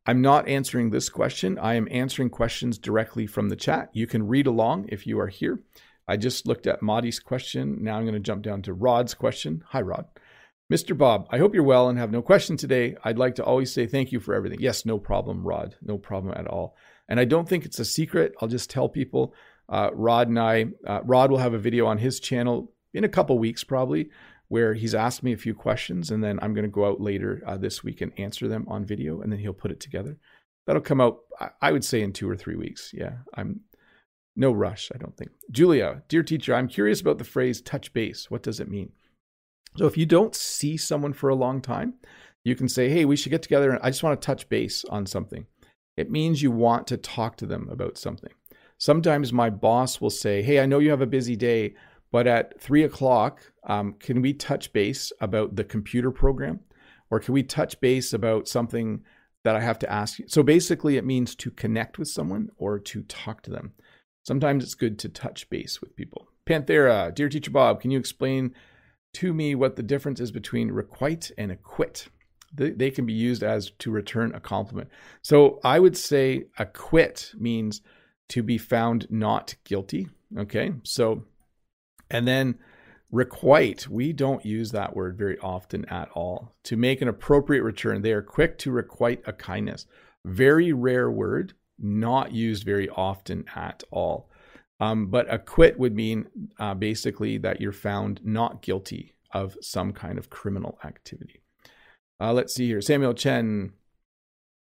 [0.06, 1.58] I'm not answering this question.
[1.58, 3.90] I am answering questions directly from the chat.
[3.94, 5.62] You can read along if you are here.
[6.08, 7.78] I just looked at Madi's question.
[7.82, 9.64] Now I'm going to jump down to Rod's question.
[9.70, 10.06] Hi, Rod.
[10.72, 10.98] Mr.
[10.98, 12.98] Bob, I hope you're well and have no question today.
[13.04, 14.60] I'd like to always say thank you for everything.
[14.60, 15.76] Yes, no problem, Rod.
[15.82, 16.76] No problem at all.
[17.08, 18.34] And I don't think it's a secret.
[18.42, 19.34] I'll just tell people
[19.70, 23.10] uh, Rod and I, uh, Rod will have a video on his channel in a
[23.10, 24.10] couple weeks probably
[24.54, 27.42] where he's asked me a few questions and then I'm going to go out later
[27.48, 30.20] uh, this week and answer them on video and then he'll put it together.
[30.68, 31.22] That'll come out,
[31.60, 32.92] I would say, in two or three weeks.
[32.94, 33.62] Yeah, I'm
[34.36, 35.32] no rush, I don't think.
[35.50, 38.30] Julia, dear teacher, I'm curious about the phrase touch base.
[38.30, 38.92] What does it mean?
[39.76, 41.96] So if you don't see someone for a long time,
[42.44, 44.86] you can say, hey, we should get together and I just want to touch base
[44.86, 45.48] on something.
[45.98, 48.34] It means you want to talk to them about something.
[48.78, 51.74] Sometimes my boss will say, hey, I know you have a busy day,
[52.14, 56.60] but at three o'clock, um, can we touch base about the computer program?
[57.10, 59.02] Or can we touch base about something
[59.44, 60.26] that I have to ask you?
[60.28, 63.74] So basically, it means to connect with someone or to talk to them.
[64.22, 66.28] Sometimes it's good to touch base with people.
[66.46, 68.54] Panthera, dear teacher Bob, can you explain
[69.14, 72.10] to me what the difference is between requite and acquit.
[72.54, 74.90] They, they can be used as to return a compliment.
[75.24, 77.82] So I would say acquit means
[78.30, 80.10] to be found not guilty.
[80.38, 80.74] Okay.
[80.84, 81.26] So,
[82.14, 82.60] and then
[83.12, 86.54] requite, we don't use that word very often at all.
[86.66, 89.86] To make an appropriate return, they are quick to requite a kindness.
[90.24, 94.30] Very rare word, not used very often at all.
[94.80, 96.28] Um, but acquit would mean
[96.60, 101.42] uh, basically that you're found not guilty of some kind of criminal activity.
[102.20, 102.82] Uh, let's see here.
[102.82, 103.74] Samuel Chen.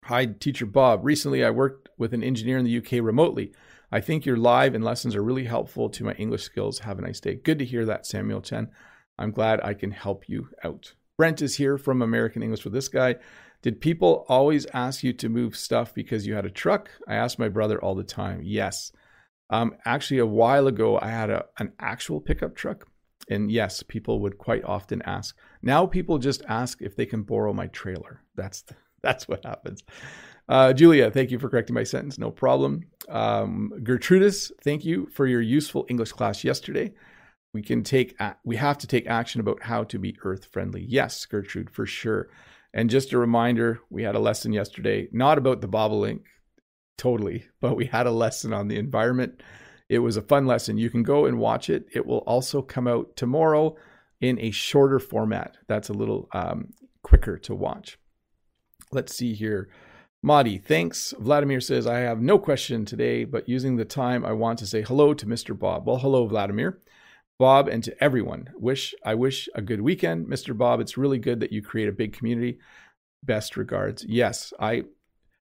[0.05, 1.01] Hi, Teacher Bob.
[1.03, 3.53] Recently, I worked with an engineer in the UK remotely.
[3.91, 6.79] I think your live and lessons are really helpful to my English skills.
[6.79, 7.35] Have a nice day.
[7.35, 8.69] Good to hear that, Samuel Chen.
[9.17, 10.93] I'm glad I can help you out.
[11.17, 13.15] Brent is here from American English with this guy.
[13.61, 16.89] Did people always ask you to move stuff because you had a truck?
[17.07, 18.41] I ask my brother all the time.
[18.43, 18.91] Yes.
[19.49, 22.87] Um, actually, a while ago, I had a, an actual pickup truck.
[23.29, 25.37] And yes, people would quite often ask.
[25.61, 28.23] Now people just ask if they can borrow my trailer.
[28.35, 29.83] That's the, that's what happens.
[30.51, 32.17] Uh, Julia, thank you for correcting my sentence.
[32.17, 32.81] No problem.
[33.07, 36.91] Um, Gertrudis, thank you for your useful English class yesterday.
[37.53, 40.83] We can take we have to take action about how to be earth friendly.
[40.85, 42.27] Yes, Gertrude, for sure.
[42.73, 46.23] And just a reminder, we had a lesson yesterday, not about the bobolink,
[46.97, 49.41] totally, but we had a lesson on the environment.
[49.87, 50.77] It was a fun lesson.
[50.77, 51.85] You can go and watch it.
[51.93, 53.77] It will also come out tomorrow
[54.19, 55.55] in a shorter format.
[55.69, 56.73] That's a little um,
[57.03, 57.97] quicker to watch.
[58.91, 59.69] Let's see here.
[60.23, 61.15] Madi, thanks.
[61.19, 64.83] Vladimir says, I have no question today, but using the time, I want to say
[64.83, 65.57] hello to Mr.
[65.57, 65.87] Bob.
[65.87, 66.79] Well, hello, Vladimir.
[67.39, 68.47] Bob, and to everyone.
[68.55, 70.55] Wish I wish a good weekend, Mr.
[70.55, 70.79] Bob.
[70.79, 72.59] It's really good that you create a big community.
[73.23, 74.05] Best regards.
[74.07, 74.83] Yes, I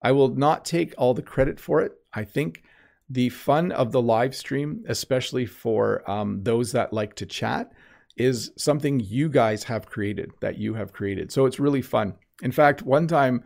[0.01, 1.93] I will not take all the credit for it.
[2.15, 2.63] I think
[3.11, 7.71] the fun of the live stream, especially for um, those that like to chat,
[8.17, 11.31] is something you guys have created, that you have created.
[11.31, 12.15] So it's really fun.
[12.43, 13.45] In fact, one time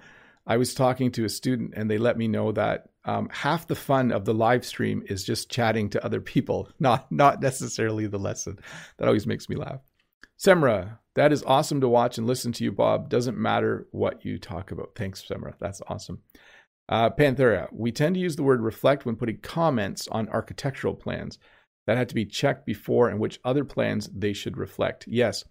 [0.49, 3.77] I was talking to a student and they let me know that um, half the
[3.77, 8.19] fun of the live stream is just chatting to other people, not not necessarily the
[8.19, 8.59] lesson.
[8.97, 9.81] That always makes me laugh.
[10.39, 13.11] Semra, that is awesome to watch and listen to you, Bob.
[13.11, 14.93] Doesn't matter what you talk about.
[14.97, 15.53] Thanks, Semra.
[15.61, 16.23] That's awesome.
[16.89, 21.39] Uh, Panthera, we tend to use the word reflect when putting comments on architectural plans
[21.87, 25.05] that had to be checked before and which other plans they should reflect.
[25.07, 25.45] Yes,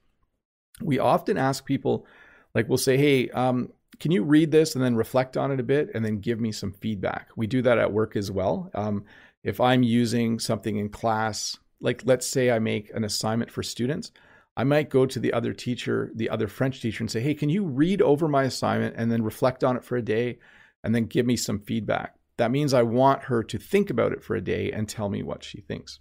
[0.82, 2.08] we often ask people,
[2.56, 5.64] like we'll say, hey, um, can you read this and then reflect on it a
[5.64, 7.30] bit and then give me some feedback?
[7.36, 8.70] We do that at work as well.
[8.74, 9.06] Um,
[9.43, 14.12] if I'm using something in class, like let's say I make an assignment for students,
[14.56, 17.50] I might go to the other teacher, the other French teacher, and say, hey, can
[17.50, 20.39] you read over my assignment and then reflect on it for a day
[20.84, 22.16] and then give me some feedback?
[22.38, 25.24] That means I want her to think about it for a day and tell me
[25.24, 26.00] what she thinks.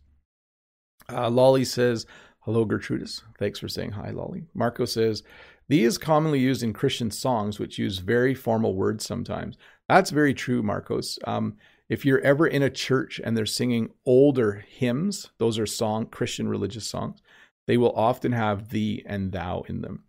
[1.10, 2.06] Uh, Lolly says,
[2.40, 3.22] Hello, Gertrudis.
[3.38, 4.44] Thanks for saying hi, Lolly.
[4.54, 5.24] Marco says,
[5.68, 9.56] these is commonly used in Christian songs, which use very formal words sometimes.
[9.88, 11.18] That's very true, Marcos.
[11.24, 11.56] Um,
[11.88, 16.48] if you're ever in a church and they're singing older hymns, those are song Christian
[16.48, 17.20] religious songs.
[17.66, 20.04] They will often have thee and thou in them.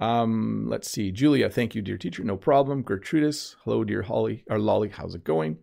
[0.00, 1.50] Um, let's see, Julia.
[1.50, 2.24] Thank you, dear teacher.
[2.24, 2.82] No problem.
[2.82, 3.56] Gertrudis.
[3.64, 4.88] Hello, dear Holly or Lolly.
[4.88, 5.58] How's it going?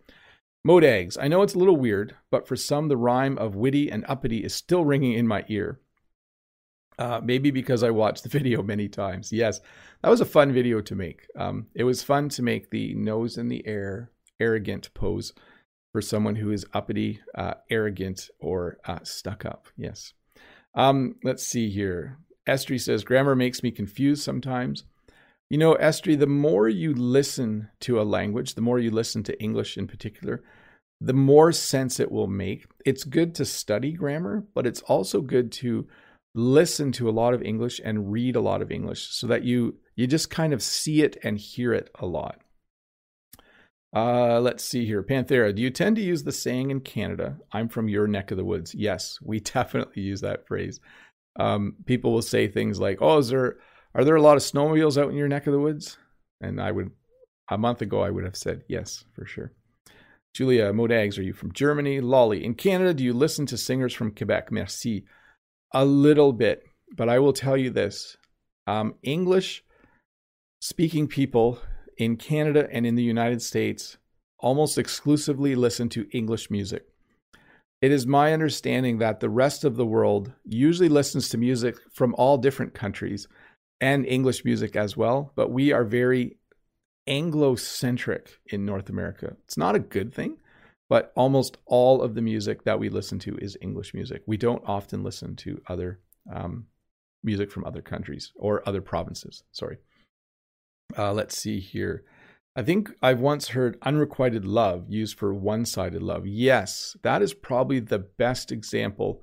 [0.66, 1.18] Modags.
[1.20, 4.44] I know it's a little weird, but for some, the rhyme of witty and uppity
[4.44, 5.80] is still ringing in my ear.
[7.00, 9.32] Uh, maybe because I watched the video many times.
[9.32, 9.62] Yes,
[10.02, 11.28] that was a fun video to make.
[11.38, 15.34] Um, it was fun to make the nose in the air, arrogant pose
[15.92, 19.68] for someone who is uppity, uh, arrogant, or uh, stuck up.
[19.78, 20.14] Yes.
[20.76, 22.20] Um, let's see here.
[22.48, 24.84] Estri says, grammar makes me confused sometimes.
[25.50, 29.42] You know, Estri, the more you listen to a language, the more you listen to
[29.42, 30.44] English in particular,
[31.00, 32.66] the more sense it will make.
[32.86, 35.88] It's good to study grammar, but it's also good to
[36.38, 39.76] listen to a lot of English and read a lot of English so that you
[39.96, 42.40] you just kind of see it and hear it a lot.
[43.96, 45.02] Uh, let's see here.
[45.02, 48.38] Panthera, do you tend to use the saying in Canada, I'm from your neck of
[48.38, 48.76] the woods?
[48.76, 50.80] Yes, we definitely use that phrase.
[51.40, 53.58] Um, people will say things like, Oh, is there
[53.96, 55.98] are there a lot of snowmobiles out in your neck of the woods?
[56.40, 56.92] And I would
[57.50, 59.54] a month ago I would have said yes, for sure.
[60.36, 62.00] Julia Modags, are you from Germany?
[62.00, 64.52] Lolly, in Canada, do you listen to singers from Quebec?
[64.52, 65.06] Merci.
[65.74, 66.64] A little bit,
[66.96, 68.18] but I will tell you this
[68.66, 69.64] um, English
[70.62, 71.60] speaking people
[71.98, 73.98] in Canada and in the United States
[74.40, 76.86] almost exclusively listen to English music.
[77.82, 82.16] It is my understanding that the rest of the world usually listens to music from
[82.18, 83.28] all different countries
[83.80, 86.38] and English music as well, but we are very
[87.06, 89.36] Anglo-centric in North America.
[89.46, 90.38] It's not a good thing,
[90.90, 94.22] but almost all of the music that we listen to is English music.
[94.26, 96.00] We don't often listen to other
[96.34, 96.68] um,
[97.24, 99.44] music from other countries or other provinces.
[99.52, 99.78] Sorry.
[100.98, 102.04] Uh, let's see here.
[102.56, 106.26] I think I've once heard unrequited love used for one sided love.
[106.26, 109.22] Yes, that is probably the best example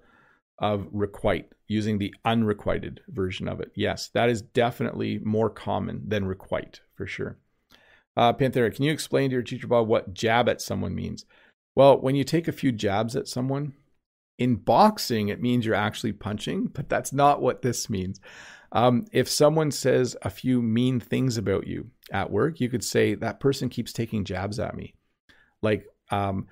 [0.59, 3.73] of requite, using the unrequited version of it.
[3.75, 7.39] Yes, that is definitely more common than requite for sure.
[8.17, 11.25] Uh, Panthera, can you explain to your teacher about what jab at someone means?
[11.77, 13.75] Well, when you take a few jabs at someone,
[14.39, 18.21] in boxing, it means you're actually punching, but that's not what this means.
[18.73, 23.15] Um, if someone says a few mean things about you at work, you could say,
[23.15, 24.95] that person keeps taking jabs at me.
[25.63, 26.49] Like, um,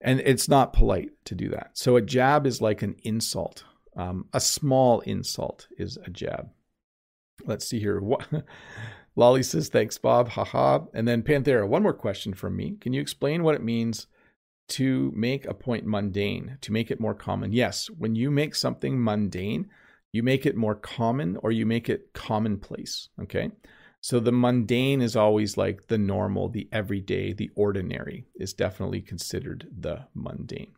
[0.00, 1.70] and it's not polite to do that.
[1.74, 3.64] So a jab is like an insult.
[3.96, 6.50] Um, a small insult is a jab.
[7.44, 8.00] Let's see here.
[8.00, 8.26] What
[9.16, 10.30] Lolly says, thanks, Bob.
[10.30, 10.80] Haha.
[10.92, 12.76] And then Panthera, one more question from me.
[12.80, 14.08] Can you explain what it means
[14.68, 17.52] to make a point mundane, to make it more common.
[17.52, 19.68] Yes, when you make something mundane,
[20.12, 23.08] you make it more common or you make it commonplace.
[23.20, 23.50] Okay.
[24.00, 29.68] So the mundane is always like the normal, the everyday, the ordinary is definitely considered
[29.78, 30.72] the mundane.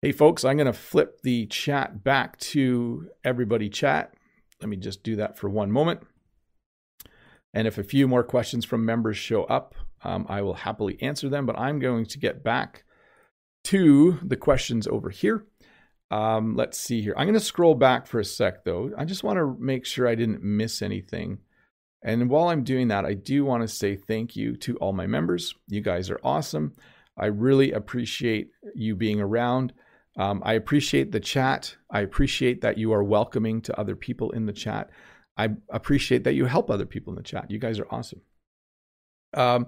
[0.00, 4.14] Hey, folks, I'm going to flip the chat back to everybody chat.
[4.60, 6.00] Let me just do that for one moment.
[7.52, 9.74] And if a few more questions from members show up,
[10.04, 11.46] um, I will happily answer them.
[11.46, 12.84] But I'm going to get back
[13.64, 15.44] to the questions over here.
[16.10, 17.14] Um, let's see here.
[17.16, 18.90] I'm going to scroll back for a sec, though.
[18.96, 21.38] I just want to make sure I didn't miss anything.
[22.04, 25.06] And while I'm doing that, I do want to say thank you to all my
[25.06, 25.54] members.
[25.68, 26.74] You guys are awesome.
[27.16, 29.72] I really appreciate you being around.
[30.16, 31.76] Um, I appreciate the chat.
[31.90, 34.90] I appreciate that you are welcoming to other people in the chat.
[35.36, 37.50] I appreciate that you help other people in the chat.
[37.50, 38.20] You guys are awesome.
[39.32, 39.66] Um,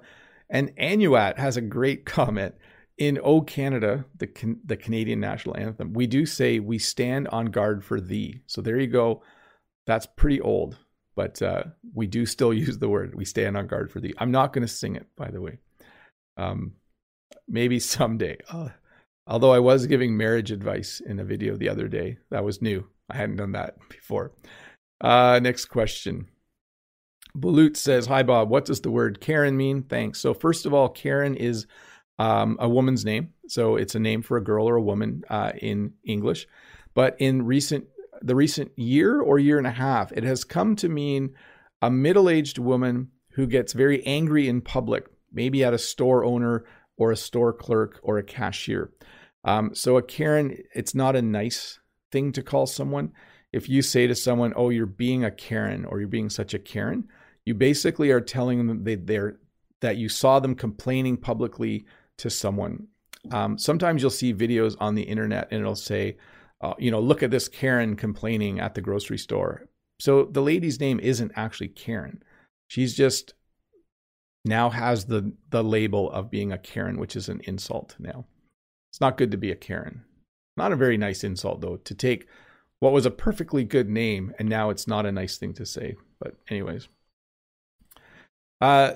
[0.48, 2.54] and Anuat has a great comment.
[2.98, 7.46] In O Canada, the, can, the Canadian national anthem, we do say, We stand on
[7.46, 8.40] guard for thee.
[8.46, 9.22] So there you go.
[9.86, 10.78] That's pretty old,
[11.14, 14.14] but uh, we do still use the word, We stand on guard for thee.
[14.18, 15.58] I'm not going to sing it, by the way.
[16.38, 16.72] Um,
[17.46, 18.38] maybe someday.
[18.48, 18.70] Uh,
[19.26, 22.18] although I was giving marriage advice in a video the other day.
[22.30, 22.86] That was new.
[23.10, 24.32] I hadn't done that before.
[25.00, 26.28] Uh, next question.
[27.36, 28.48] Balut says, Hi, Bob.
[28.48, 29.82] What does the word Karen mean?
[29.82, 30.20] Thanks.
[30.20, 31.66] So, first of all, Karen is
[32.18, 33.32] um, a woman's name.
[33.48, 36.46] So, it's a name for a girl or a woman uh, in English.
[36.94, 37.86] But in recent,
[38.22, 41.34] the recent year or year and a half, it has come to mean
[41.82, 46.64] a middle aged woman who gets very angry in public, maybe at a store owner
[46.96, 48.90] or a store clerk or a cashier.
[49.44, 51.80] Um, so, a Karen, it's not a nice
[52.10, 53.12] thing to call someone
[53.52, 56.58] if you say to someone, "Oh, you're being a Karen," or "You're being such a
[56.58, 57.08] Karen,"
[57.46, 59.38] you basically are telling them they, they're
[59.80, 61.86] that you saw them complaining publicly
[62.18, 62.88] to someone.
[63.30, 66.16] Um, sometimes you'll see videos on the internet and it'll say,
[66.60, 69.68] uh, you know, look at this Karen complaining at the grocery store.
[70.00, 72.22] So the lady's name isn't actually Karen.
[72.68, 73.34] She's just
[74.44, 78.24] now has the the label of being a Karen, which is an insult now.
[78.90, 80.04] It's not good to be a Karen.
[80.56, 82.26] Not a very nice insult though to take
[82.80, 85.96] what was a perfectly good name and now it's not a nice thing to say.
[86.18, 86.88] But anyways.
[88.60, 88.94] Uh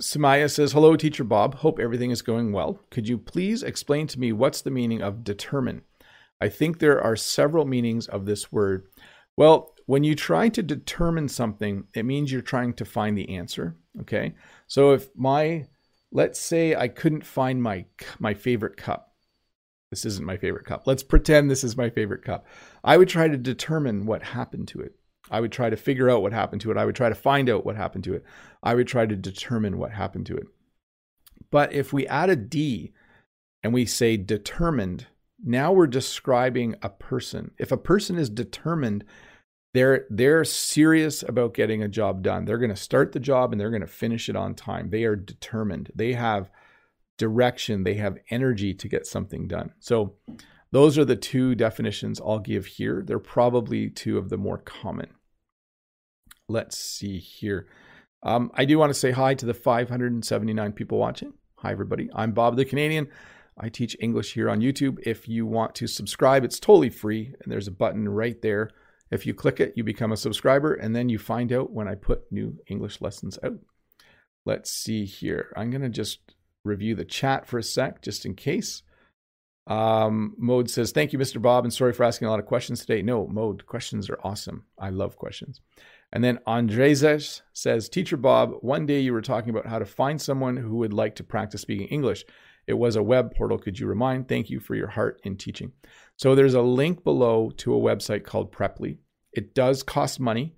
[0.00, 1.56] Samaya says, Hello, Teacher Bob.
[1.56, 2.80] Hope everything is going well.
[2.90, 5.82] Could you please explain to me what's the meaning of determine?
[6.40, 8.88] I think there are several meanings of this word.
[9.36, 13.76] Well, when you try to determine something, it means you're trying to find the answer.
[14.00, 14.34] Okay.
[14.66, 15.66] So if my,
[16.10, 17.84] let's say I couldn't find my,
[18.18, 19.14] my favorite cup,
[19.90, 20.86] this isn't my favorite cup.
[20.86, 22.46] Let's pretend this is my favorite cup.
[22.82, 24.94] I would try to determine what happened to it.
[25.32, 26.76] I would try to figure out what happened to it.
[26.76, 28.24] I would try to find out what happened to it.
[28.62, 30.46] I would try to determine what happened to it.
[31.50, 32.92] But if we add a D
[33.62, 35.06] and we say determined,
[35.42, 37.52] now we're describing a person.
[37.58, 39.04] If a person is determined,
[39.72, 42.44] they're they're serious about getting a job done.
[42.44, 44.90] They're going to start the job and they're going to finish it on time.
[44.90, 45.90] They are determined.
[45.94, 46.50] They have
[47.16, 49.72] direction, they have energy to get something done.
[49.80, 50.14] So,
[50.72, 53.02] those are the two definitions I'll give here.
[53.06, 55.10] They're probably two of the more common.
[56.48, 57.66] Let's see here.
[58.22, 61.32] Um, I do want to say hi to the 579 people watching.
[61.56, 62.10] Hi, everybody.
[62.14, 63.08] I'm Bob the Canadian.
[63.58, 64.98] I teach English here on YouTube.
[65.04, 68.70] If you want to subscribe, it's totally free, and there's a button right there.
[69.10, 71.94] If you click it, you become a subscriber, and then you find out when I
[71.94, 73.58] put new English lessons out.
[74.46, 75.52] Let's see here.
[75.56, 76.34] I'm going to just
[76.64, 78.82] review the chat for a sec, just in case.
[79.66, 81.40] Um, Mode says, Thank you, Mr.
[81.40, 83.02] Bob, and sorry for asking a lot of questions today.
[83.02, 84.64] No, Mode, questions are awesome.
[84.78, 85.60] I love questions.
[86.12, 90.20] And then Andrezes says, Teacher Bob, one day you were talking about how to find
[90.20, 92.24] someone who would like to practice speaking English.
[92.66, 93.58] It was a web portal.
[93.58, 94.28] Could you remind?
[94.28, 95.72] Thank you for your heart in teaching.
[96.16, 98.98] So there's a link below to a website called Preply.
[99.32, 100.54] It does cost money,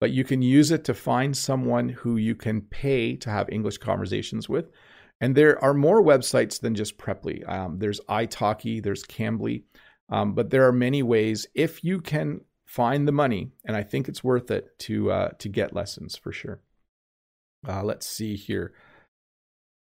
[0.00, 3.78] but you can use it to find someone who you can pay to have English
[3.78, 4.70] conversations with.
[5.22, 7.48] And there are more websites than just Preply.
[7.48, 9.64] Um, there's italki, there's Cambly,
[10.10, 12.40] um, but there are many ways if you can
[12.70, 16.30] find the money, and I think it's worth it to uh, to get lessons for
[16.30, 16.60] sure.
[17.68, 18.72] Uh, let's see here.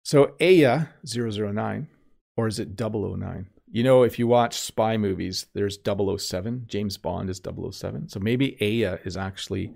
[0.04, 1.88] So Aya 009,
[2.36, 3.48] or is it 009?
[3.72, 6.64] You know, if you watch spy movies, there's 007.
[6.66, 8.08] James Bond is 007.
[8.08, 9.74] So maybe Aya is actually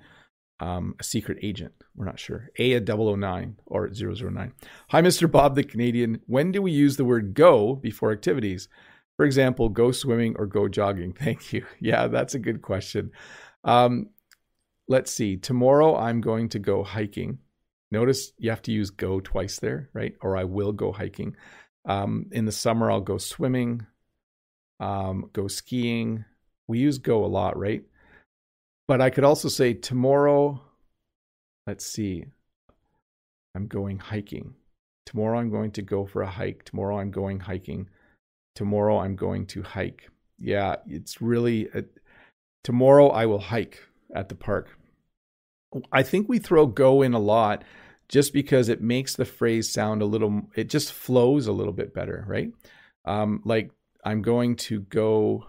[0.60, 1.72] um, a secret agent.
[1.94, 2.50] We're not sure.
[2.58, 4.52] A 009 or 009.
[4.88, 5.30] Hi, Mr.
[5.30, 6.20] Bob the Canadian.
[6.26, 8.68] When do we use the word go before activities?
[9.16, 11.12] For example, go swimming or go jogging.
[11.18, 11.64] Thank you.
[11.80, 13.12] Yeah, that's a good question.
[13.62, 14.10] Um,
[14.88, 15.36] let's see.
[15.36, 17.38] Tomorrow I'm going to go hiking.
[17.90, 20.14] Notice you have to use go twice there, right?
[20.20, 21.36] Or I will go hiking.
[21.86, 23.86] Um, in the summer, I'll go swimming,
[24.80, 26.24] um, go skiing.
[26.66, 27.84] We use go a lot, right?
[28.86, 30.60] but I could also say tomorrow.
[31.66, 32.26] Let's see.
[33.54, 34.54] I'm going hiking.
[35.06, 36.64] Tomorrow I'm going to go for a hike.
[36.64, 37.88] Tomorrow I'm going hiking.
[38.54, 40.08] Tomorrow I'm going to hike.
[40.38, 41.84] Yeah, it's really a,
[42.62, 43.80] tomorrow I will hike
[44.14, 44.68] at the park.
[45.90, 47.64] I think we throw go in a lot
[48.08, 51.94] just because it makes the phrase sound a little it just flows a little bit
[51.94, 52.50] better, right?
[53.04, 53.70] Um, like
[54.04, 55.46] I'm going to go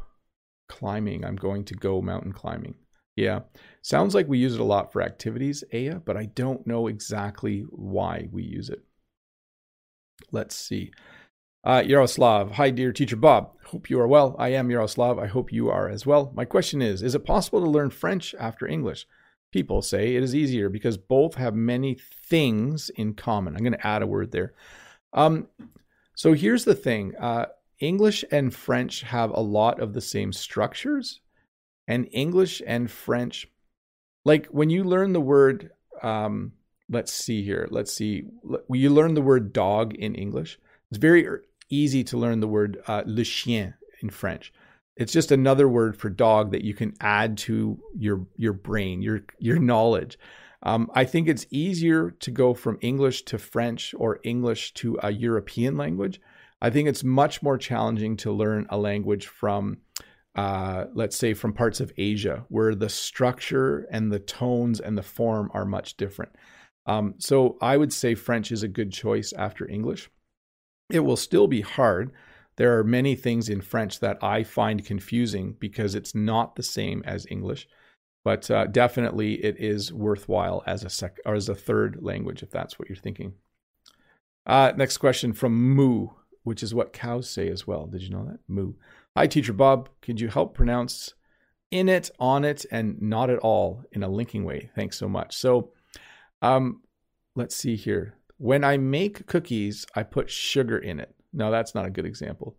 [0.68, 1.26] climbing.
[1.26, 2.76] I'm going to go mountain climbing.
[3.16, 3.42] Yeah.
[3.82, 7.62] Sounds like we use it a lot for activities, Aya, but I don't know exactly
[7.70, 8.84] why we use it.
[10.32, 10.92] Let's see.
[11.66, 13.50] Uh, Yaroslav, hi, dear teacher Bob.
[13.64, 14.36] Hope you are well.
[14.38, 15.18] I am Yaroslav.
[15.18, 16.32] I hope you are as well.
[16.36, 19.08] My question is Is it possible to learn French after English?
[19.52, 23.56] People say it is easier because both have many things in common.
[23.56, 24.54] I'm going to add a word there.
[25.12, 25.48] Um,
[26.14, 27.48] so here's the thing uh,
[27.80, 31.20] English and French have a lot of the same structures,
[31.88, 33.48] and English and French,
[34.24, 35.72] like when you learn the word,
[36.04, 36.52] um,
[36.92, 38.26] let's see here, let's see,
[38.70, 40.60] you learn the word dog in English,
[40.92, 41.26] it's very
[41.70, 44.54] easy to learn the word uh, le chien in French.
[44.96, 49.22] It's just another word for dog that you can add to your your brain, your
[49.40, 50.18] your knowledge.
[50.64, 55.12] Um, I think it's easier to go from English to French or English to a
[55.12, 56.20] European language.
[56.62, 59.78] I think it's much more challenging to learn a language from
[60.36, 65.04] uh, let's say from parts of Asia, where the structure and the tones and the
[65.04, 66.34] form are much different.
[66.86, 70.10] Um, so I would say French is a good choice after English.
[70.90, 72.12] It will still be hard.
[72.58, 77.04] There are many things in French that I find confusing because it's not the same
[77.06, 77.68] as English,
[78.24, 82.52] but uh, definitely it is worthwhile as a sec or as a third language if
[82.52, 83.34] that's what you're thinking.
[84.46, 86.10] Uh, next question from Moo,
[86.44, 87.88] which is what cows say as well.
[87.88, 88.40] Did you know that?
[88.48, 88.74] Moo.
[89.18, 89.90] Hi, Teacher Bob.
[90.02, 91.14] Could you help pronounce
[91.72, 94.70] in it, on it, and not at all in a linking way?
[94.76, 95.36] Thanks so much.
[95.36, 95.72] So,
[96.42, 96.82] um,
[97.36, 98.16] let's see here.
[98.38, 101.14] When I make cookies, I put sugar in it.
[101.34, 102.58] No, that's not a good example.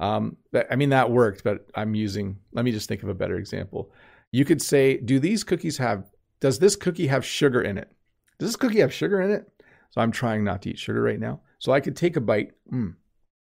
[0.00, 3.14] Um, that, I mean, that worked, but I'm using, let me just think of a
[3.14, 3.92] better example.
[4.32, 6.10] You could say, Do these cookies have,
[6.40, 7.90] does this cookie have sugar in it?
[8.38, 9.48] Does this cookie have sugar in it?
[9.90, 11.40] So I'm trying not to eat sugar right now.
[11.58, 12.94] So I could take a bite mm,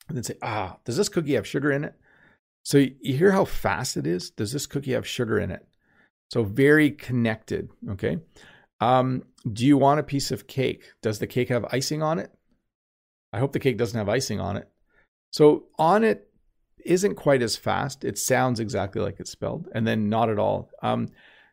[0.08, 1.96] and then say, Ah, does this cookie have sugar in it?
[2.64, 4.30] So you hear how fast it is?
[4.30, 5.66] Does this cookie have sugar in it?
[6.32, 7.70] So very connected.
[7.92, 8.18] Okay.
[8.84, 10.84] Um, do you want a piece of cake?
[11.02, 12.32] Does the cake have icing on it?
[13.32, 14.68] I hope the cake doesn't have icing on it.
[15.32, 16.30] So on it
[16.86, 18.04] isn't quite as fast.
[18.04, 20.70] It sounds exactly like it's spelled, and then not at all.
[20.82, 21.10] Um,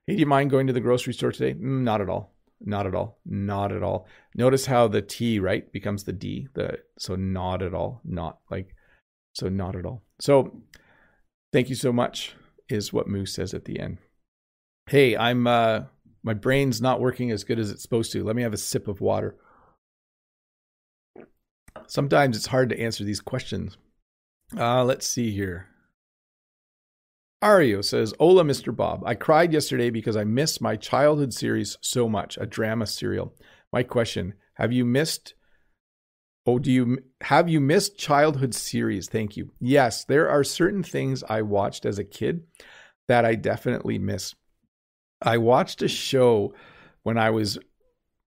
[0.06, 1.54] hey, do you mind going to the grocery store today?
[1.54, 2.34] Mm, not at all.
[2.60, 3.18] Not at all.
[3.24, 4.06] Not at all.
[4.34, 6.48] Notice how the T right becomes the D.
[6.54, 8.00] The so not at all.
[8.04, 8.74] Not like
[9.32, 10.02] so not at all.
[10.20, 10.62] So
[11.52, 12.36] Thank you so much,
[12.68, 13.98] is what Moose says at the end.
[14.86, 15.84] Hey, I'm uh
[16.22, 18.24] my brain's not working as good as it's supposed to.
[18.24, 19.36] Let me have a sip of water.
[21.86, 23.76] Sometimes it's hard to answer these questions.
[24.56, 25.68] Uh, let's see here.
[27.42, 28.74] Ario says, Hola, Mr.
[28.74, 29.02] Bob.
[29.06, 33.34] I cried yesterday because I missed my childhood series so much, a drama serial.
[33.72, 35.34] My question Have you missed
[36.46, 39.08] Oh, do you have you missed childhood series?
[39.08, 39.52] Thank you.
[39.60, 42.44] Yes, there are certain things I watched as a kid
[43.08, 44.34] that I definitely miss.
[45.22, 46.54] I watched a show
[47.02, 47.58] when I was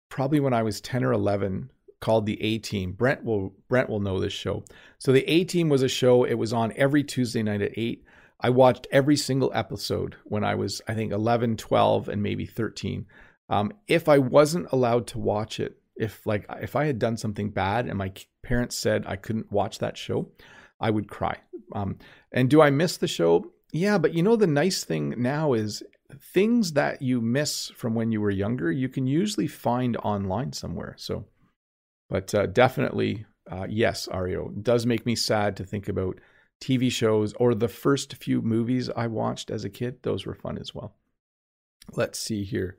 [0.09, 2.93] probably when I was 10 or 11 called The A Team.
[2.93, 4.63] Brent will Brent will know this show.
[4.99, 6.23] So The A Team was a show.
[6.23, 8.03] It was on every Tuesday night at 8.
[8.39, 13.05] I watched every single episode when I was I think 11, 12 and maybe 13.
[13.49, 17.49] Um, if I wasn't allowed to watch it if like if I had done something
[17.49, 18.11] bad and my
[18.43, 20.29] parents said I couldn't watch that show,
[20.79, 21.38] I would cry.
[21.73, 21.97] Um,
[22.31, 23.51] and do I miss the show?
[23.71, 25.83] Yeah, but you know the nice thing now is
[26.20, 30.95] things that you miss from when you were younger, you can usually find online somewhere.
[30.97, 31.26] So,
[32.10, 36.20] but uh, definitely, uh, yes, Ario does make me sad to think about
[36.62, 40.03] TV shows or the first few movies I watched as a kid.
[40.03, 40.95] Those were fun as well.
[41.93, 42.78] Let's see here.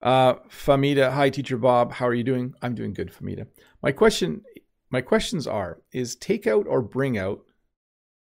[0.00, 1.92] Uh, Famida, hi, teacher Bob.
[1.92, 2.54] How are you doing?
[2.62, 3.46] I'm doing good, Famida.
[3.82, 4.42] My question,
[4.90, 7.40] my questions are: Is takeout or bring out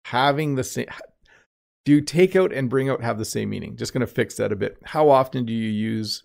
[0.07, 0.87] having the same?
[1.85, 3.77] Do takeout and bring out have the same meaning?
[3.77, 4.79] Just going to fix that a bit.
[4.85, 6.25] How often do you use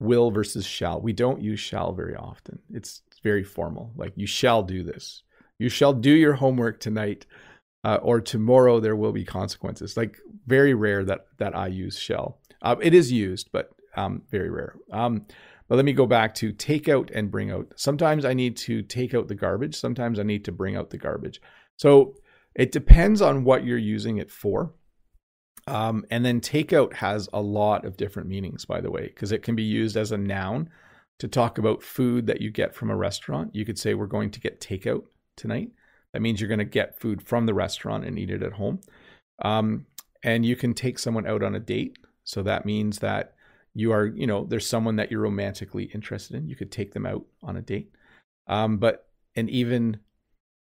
[0.00, 1.00] will versus shall?
[1.00, 2.60] We don't use shall very often.
[2.72, 3.92] It's very formal.
[3.96, 5.22] Like you shall do this.
[5.58, 7.26] You shall do your homework tonight,
[7.84, 9.96] uh, or tomorrow there will be consequences.
[9.96, 12.40] Like very rare that that I use shall.
[12.62, 14.76] Uh, it is used, but um, very rare.
[14.92, 15.26] Um,
[15.68, 17.72] but let me go back to take out and bring out.
[17.76, 19.74] Sometimes I need to take out the garbage.
[19.74, 21.40] Sometimes I need to bring out the garbage.
[21.76, 22.14] So
[22.54, 24.72] it depends on what you're using it for.
[25.66, 29.42] Um, and then takeout has a lot of different meanings, by the way, because it
[29.42, 30.68] can be used as a noun
[31.18, 33.54] to talk about food that you get from a restaurant.
[33.54, 35.04] You could say, We're going to get takeout
[35.36, 35.70] tonight.
[36.12, 38.80] That means you're going to get food from the restaurant and eat it at home.
[39.42, 39.86] Um,
[40.22, 41.96] and you can take someone out on a date.
[42.24, 43.34] So that means that
[43.74, 46.48] you are, you know, there's someone that you're romantically interested in.
[46.48, 47.92] You could take them out on a date.
[48.46, 49.98] Um, but, and even,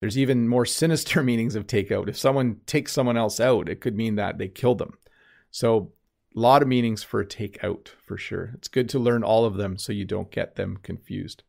[0.04, 2.10] there's even more sinister meanings of takeout.
[2.10, 4.98] If someone takes someone else out, it could mean that they killed them.
[5.50, 5.94] So,
[6.36, 8.52] a lot of meanings for takeout for sure.
[8.56, 11.44] It's good to learn all of them so you don't get them confused.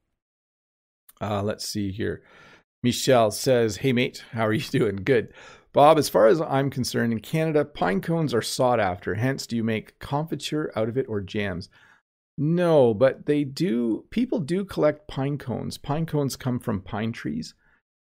[1.21, 2.23] Uh, let's see here.
[2.81, 4.97] Michelle says, Hey, mate, how are you doing?
[5.03, 5.33] Good.
[5.73, 9.17] Bob, as far as I'm concerned, in Canada, pine cones are sought after.
[9.17, 11.71] Hence, do you make confiture out of it or jams?
[12.39, 15.77] No, but they do, people do collect pine cones.
[15.77, 17.55] Pine cones come from pine trees,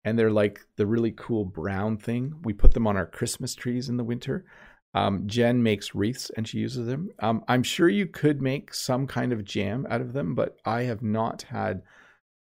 [0.06, 2.34] and they're like the really cool brown thing.
[2.43, 4.45] We put them on our Christmas trees in the winter.
[4.93, 7.10] Um, Jen makes wreaths and she uses them.
[7.20, 10.84] Um, I'm sure you could make some kind of jam out of them, but I
[10.84, 11.82] have not had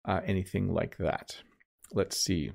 [0.05, 1.37] uh, anything like that.
[1.93, 2.53] Let's see.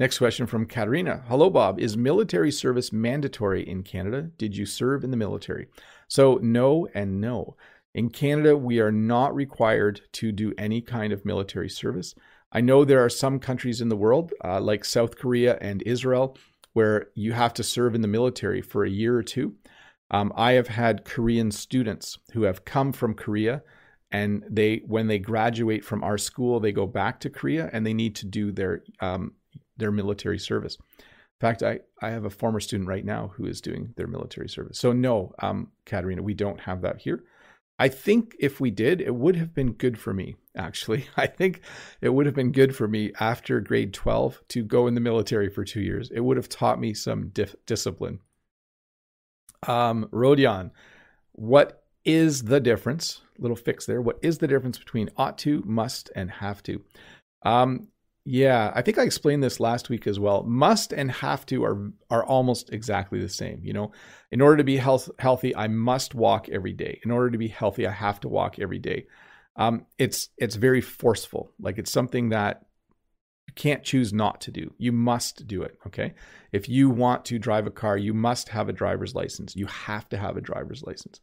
[0.00, 1.22] Next question from Katerina.
[1.28, 1.78] Hello, Bob.
[1.78, 4.22] Is military service mandatory in Canada?
[4.22, 5.68] Did you serve in the military?
[6.08, 7.56] So, no and no.
[7.94, 12.14] In Canada, we are not required to do any kind of military service.
[12.54, 16.36] I know there are some countries in the world, uh, like South Korea and Israel,
[16.72, 19.54] where you have to serve in the military for a year or two.
[20.10, 23.62] Um, I have had Korean students who have come from Korea
[24.10, 27.94] and they when they graduate from our school they go back to korea and they
[27.94, 29.32] need to do their um,
[29.76, 30.76] their military service.
[31.00, 34.48] In fact, I, I have a former student right now who is doing their military
[34.48, 34.78] service.
[34.78, 37.24] So, no, um, Katerina, we don't have that here.
[37.78, 41.06] I think if we did, it would have been good for me, actually.
[41.16, 41.60] I think
[42.00, 45.48] it would have been good for me after grade 12 to go in the military
[45.48, 46.10] for two years.
[46.10, 48.20] It would have taught me some dif- discipline.
[49.66, 50.70] Um, Rodion,
[51.32, 53.22] what is the difference?
[53.38, 54.00] Little fix there.
[54.00, 56.82] What is the difference between ought to, must, and have to?
[57.42, 57.88] Um,
[58.26, 60.44] yeah, I think I explained this last week as well.
[60.44, 63.60] Must and have to are are almost exactly the same.
[63.62, 63.92] You know,
[64.30, 67.00] in order to be health, healthy, I must walk every day.
[67.04, 69.06] In order to be healthy, I have to walk every day.
[69.56, 71.52] Um, it's it's very forceful.
[71.60, 72.64] Like it's something that
[73.46, 74.72] you can't choose not to do.
[74.78, 75.76] You must do it.
[75.86, 76.14] Okay.
[76.50, 79.54] If you want to drive a car, you must have a driver's license.
[79.54, 81.20] You have to have a driver's license.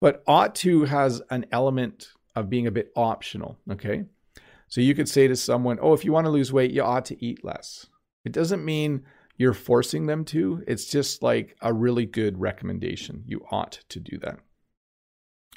[0.00, 3.58] But ought to has an element of being a bit optional.
[3.70, 4.06] Okay.
[4.70, 7.04] So you could say to someone, oh, if you want to lose weight, you ought
[7.06, 7.86] to eat less.
[8.24, 9.02] It doesn't mean
[9.36, 13.24] you're forcing them to, it's just like a really good recommendation.
[13.26, 14.38] You ought to do that.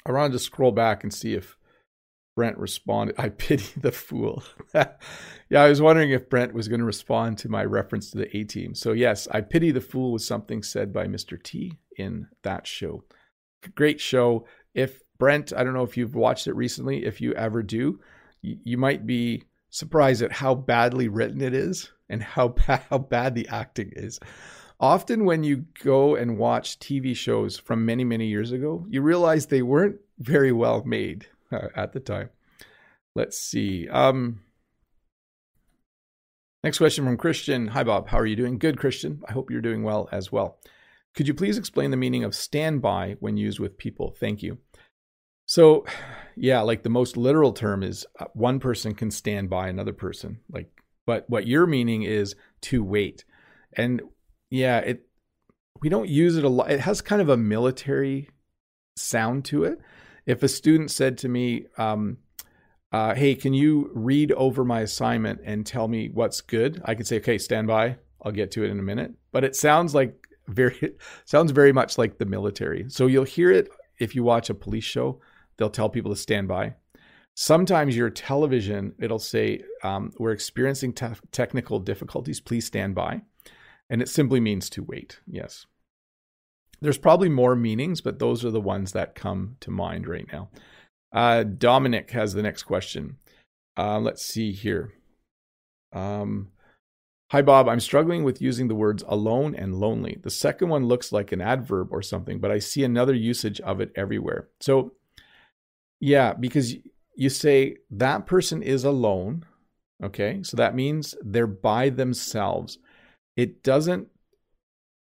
[0.04, 1.56] I wanted to scroll back and see if
[2.34, 3.14] Brent responded.
[3.18, 4.42] I pity the fool.
[4.74, 8.36] yeah, I was wondering if Brent was going to respond to my reference to the
[8.36, 8.74] A team.
[8.74, 11.40] So, yes, I pity the fool was something said by Mr.
[11.40, 13.04] T in that show.
[13.76, 14.46] Great show.
[14.74, 18.00] If Brent, I don't know if you've watched it recently, if you ever do,
[18.62, 23.34] you might be surprised at how badly written it is and how bad, how bad
[23.34, 24.20] the acting is.
[24.80, 29.46] Often, when you go and watch TV shows from many, many years ago, you realize
[29.46, 32.30] they weren't very well made uh, at the time.
[33.14, 33.88] Let's see.
[33.88, 34.40] Um,
[36.64, 37.68] next question from Christian.
[37.68, 38.08] Hi, Bob.
[38.08, 38.58] How are you doing?
[38.58, 39.22] Good, Christian.
[39.28, 40.58] I hope you're doing well as well.
[41.14, 44.16] Could you please explain the meaning of standby when used with people?
[44.18, 44.58] Thank you.
[45.46, 45.84] So,
[46.36, 50.40] yeah, like the most literal term is uh, one person can stand by another person.
[50.50, 50.70] Like,
[51.06, 53.24] but what you're meaning is to wait.
[53.74, 54.02] And
[54.50, 55.06] yeah, it
[55.82, 56.70] we don't use it a lot.
[56.70, 58.30] It has kind of a military
[58.96, 59.80] sound to it.
[60.24, 62.18] If a student said to me, um,
[62.92, 67.06] uh, "Hey, can you read over my assignment and tell me what's good?" I could
[67.06, 67.98] say, "Okay, stand by.
[68.22, 70.94] I'll get to it in a minute." But it sounds like very
[71.26, 72.86] sounds very much like the military.
[72.88, 73.68] So you'll hear it
[73.98, 75.20] if you watch a police show
[75.56, 76.74] they'll tell people to stand by.
[77.36, 82.40] Sometimes your television, it'll say, um, We're experiencing te- technical difficulties.
[82.40, 83.22] Please stand by.
[83.90, 85.20] And it simply means to wait.
[85.26, 85.66] Yes.
[86.80, 90.50] There's probably more meanings, but those are the ones that come to mind right now.
[91.12, 93.16] Uh, Dominic has the next question.
[93.76, 94.92] Uh, let's see here.
[95.92, 96.50] Um,
[97.34, 97.68] Hi, Bob.
[97.68, 100.18] I'm struggling with using the words alone and lonely.
[100.22, 103.80] The second one looks like an adverb or something, but I see another usage of
[103.80, 104.50] it everywhere.
[104.60, 104.92] So
[106.04, 106.74] yeah, because
[107.16, 109.46] you say that person is alone.
[110.02, 110.42] Okay.
[110.42, 112.76] So that means they're by themselves.
[113.38, 114.08] It doesn't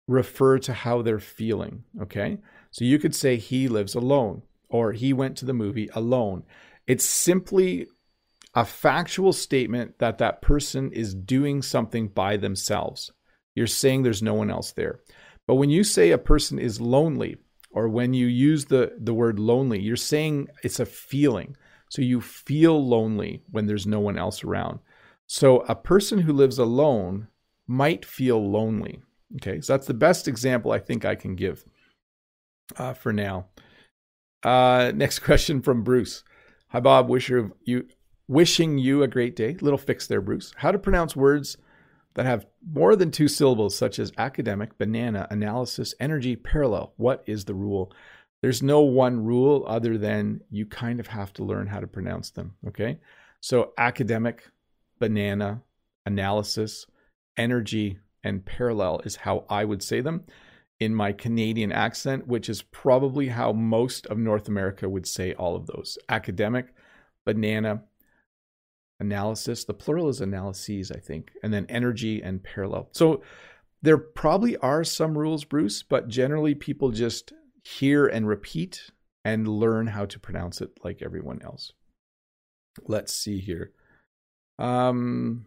[0.08, 1.84] refer to how they're feeling.
[2.04, 2.38] Okay.
[2.72, 6.44] So you could say he lives alone or he went to the movie alone.
[6.88, 7.88] It's simply
[8.56, 13.12] a factual statement that that person is doing something by themselves.
[13.56, 15.02] You're saying there's no one else there.
[15.48, 17.36] But when you say a person is lonely,
[17.74, 21.58] or when you use the, the word lonely, you're saying it's a feeling.
[21.90, 24.80] So you feel lonely when there's no one else around.
[25.28, 27.28] So a person who lives alone
[27.68, 29.02] might feel lonely.
[29.36, 31.66] Okay, so that's the best example I think I can give
[32.78, 33.48] uh, for now.
[34.44, 36.24] Uh, next question from Bruce.
[36.70, 37.10] Hi, Bob.
[37.10, 37.88] Wish you,
[38.28, 39.58] wishing you a great day.
[39.62, 40.54] Little fix there, Bruce.
[40.58, 41.58] How to pronounce words
[42.16, 46.94] that have more than two syllables, such as academic, banana, analysis, energy, parallel.
[46.98, 47.92] What is the rule?
[48.42, 52.32] There's no one rule other than you kind of have to learn how to pronounce
[52.32, 52.56] them.
[52.68, 53.00] Okay.
[53.40, 54.50] So, academic,
[55.00, 55.62] banana,
[56.06, 56.86] analysis,
[57.38, 60.24] energy, and parallel is how I would say them
[60.80, 65.56] in my Canadian accent, which is probably how most of North America would say all
[65.56, 66.74] of those academic,
[67.26, 67.84] banana,
[69.00, 69.66] analysis.
[69.66, 72.90] The plural is analyses, I think, and then energy and parallel.
[72.92, 73.22] So
[73.82, 77.34] there probably are some rules, Bruce, but generally people just
[77.64, 78.92] hear and repeat
[79.26, 81.74] and learn how to pronounce it like everyone else.
[82.88, 83.72] Let's see here.
[84.60, 85.46] Um,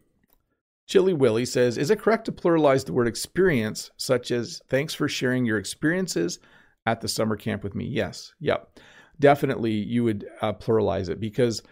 [0.87, 5.09] Chili Willie says, Is it correct to pluralize the word experience, such as thanks for
[5.09, 6.39] sharing your experiences
[6.87, 7.85] at the summer camp with me?
[7.87, 8.33] Yes.
[8.41, 8.79] Yep.
[9.19, 11.63] Definitely you would uh, pluralize it because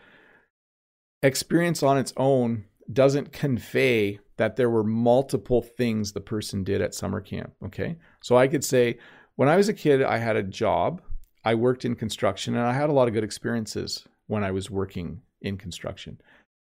[1.27, 6.95] experience on its own doesn't convey that there were multiple things the person did at
[6.95, 7.53] summer camp.
[7.65, 7.97] Okay.
[8.23, 8.99] So I could say,
[9.37, 11.03] when I was a kid, I had a job.
[11.45, 14.71] I worked in construction and I had a lot of good experiences when I was
[14.71, 16.21] working in construction.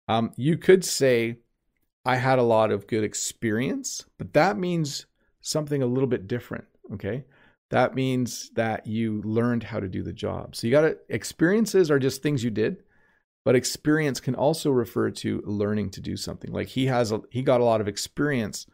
[0.08, 1.38] Um, you could say,
[2.04, 5.06] I had a lot of good experience, but that means
[5.42, 6.64] something a little bit different.
[6.94, 7.24] Okay.
[7.70, 10.56] That means that you learned how to do the job.
[10.56, 12.82] So you got to, experiences are just things you did,
[13.44, 16.52] but experience can also refer to learning to do something.
[16.52, 18.66] Like he has, a, he got a lot of experience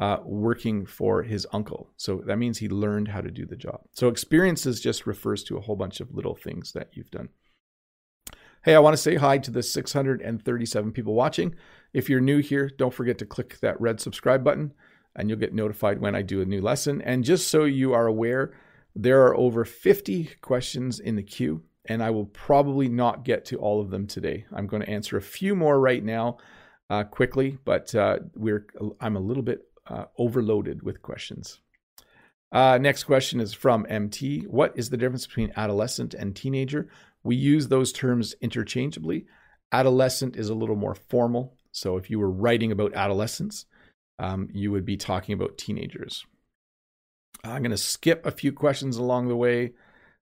[0.00, 1.90] uh, working for his uncle.
[1.96, 3.80] So that means he learned how to do the job.
[3.92, 7.28] So experiences just refers to a whole bunch of little things that you've done.
[8.64, 11.54] Hey, I want to say hi to the 637 people watching.
[11.92, 14.72] If you're new here, don't forget to click that red subscribe button
[15.16, 17.02] and you'll get notified when I do a new lesson.
[17.02, 18.54] And just so you are aware,
[18.94, 23.56] there are over 50 questions in the queue, and I will probably not get to
[23.56, 24.44] all of them today.
[24.52, 26.38] I'm going to answer a few more right now
[26.90, 28.66] uh, quickly, but uh, we're
[29.00, 31.60] I'm a little bit uh, overloaded with questions.
[32.52, 34.42] Uh, next question is from MT.
[34.42, 36.88] What is the difference between adolescent and teenager?
[37.22, 39.26] We use those terms interchangeably.
[39.72, 41.54] Adolescent is a little more formal.
[41.72, 43.66] So if you were writing about adolescence,
[44.18, 46.24] um, you would be talking about teenagers.
[47.44, 49.72] I'm going to skip a few questions along the way.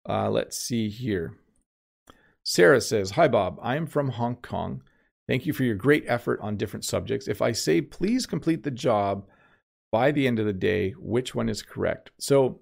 [0.09, 1.37] Uh, let's see here.
[2.45, 3.59] Sarah says, Hi, Bob.
[3.63, 4.83] I am from Hong Kong.
[5.29, 7.29] Thank you for your great effort on different subjects.
[7.29, 9.27] If I say, please complete the job
[9.93, 12.11] by the end of the day, which one is correct?
[12.19, 12.61] So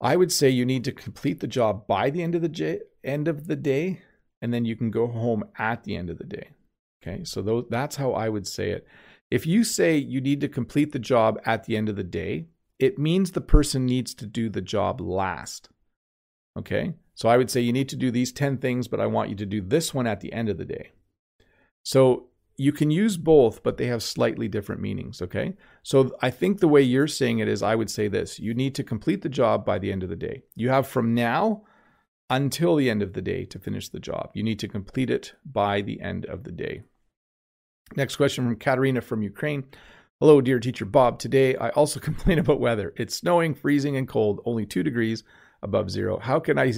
[0.00, 2.80] I would say you need to complete the job by the end of the j-
[3.04, 4.02] end of the day,
[4.42, 6.50] and then you can go home at the end of the day.
[7.02, 8.86] Okay, so th- that's how I would say it.
[9.30, 12.46] If you say you need to complete the job at the end of the day,
[12.78, 15.68] it means the person needs to do the job last.
[16.58, 19.30] Okay, so I would say you need to do these 10 things, but I want
[19.30, 20.92] you to do this one at the end of the day.
[21.82, 25.20] So you can use both, but they have slightly different meanings.
[25.20, 25.54] Okay.
[25.82, 28.74] So I think the way you're saying it is I would say this you need
[28.76, 30.44] to complete the job by the end of the day.
[30.54, 31.64] You have from now
[32.30, 34.30] until the end of the day to finish the job.
[34.32, 36.82] You need to complete it by the end of the day.
[37.96, 39.64] Next question from Katerina from Ukraine.
[40.18, 41.18] Hello, dear teacher Bob.
[41.18, 42.94] Today I also complain about weather.
[42.96, 45.24] It's snowing, freezing, and cold, only two degrees
[45.62, 46.18] above zero.
[46.18, 46.72] How can I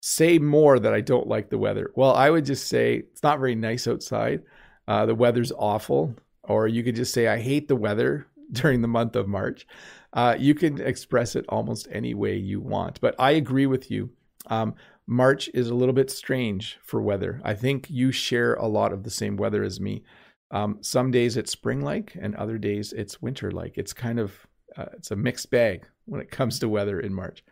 [0.00, 1.90] say more that I don't like the weather?
[1.94, 4.42] Well, I would just say it's not very nice outside.
[4.88, 6.14] Uh, the weather's awful.
[6.44, 9.66] Or you could just say, I hate the weather during the month of March.
[10.12, 13.00] Uh, you can express it almost any way you want.
[13.00, 14.10] But I agree with you.
[14.46, 14.74] Um,
[15.06, 17.40] March is a little bit strange for weather.
[17.44, 20.02] I think you share a lot of the same weather as me.
[20.50, 23.76] Um, some days it's spring like, and other days it's winter like.
[23.76, 27.44] It's kind of uh, it's a mixed bag when it comes to weather in March.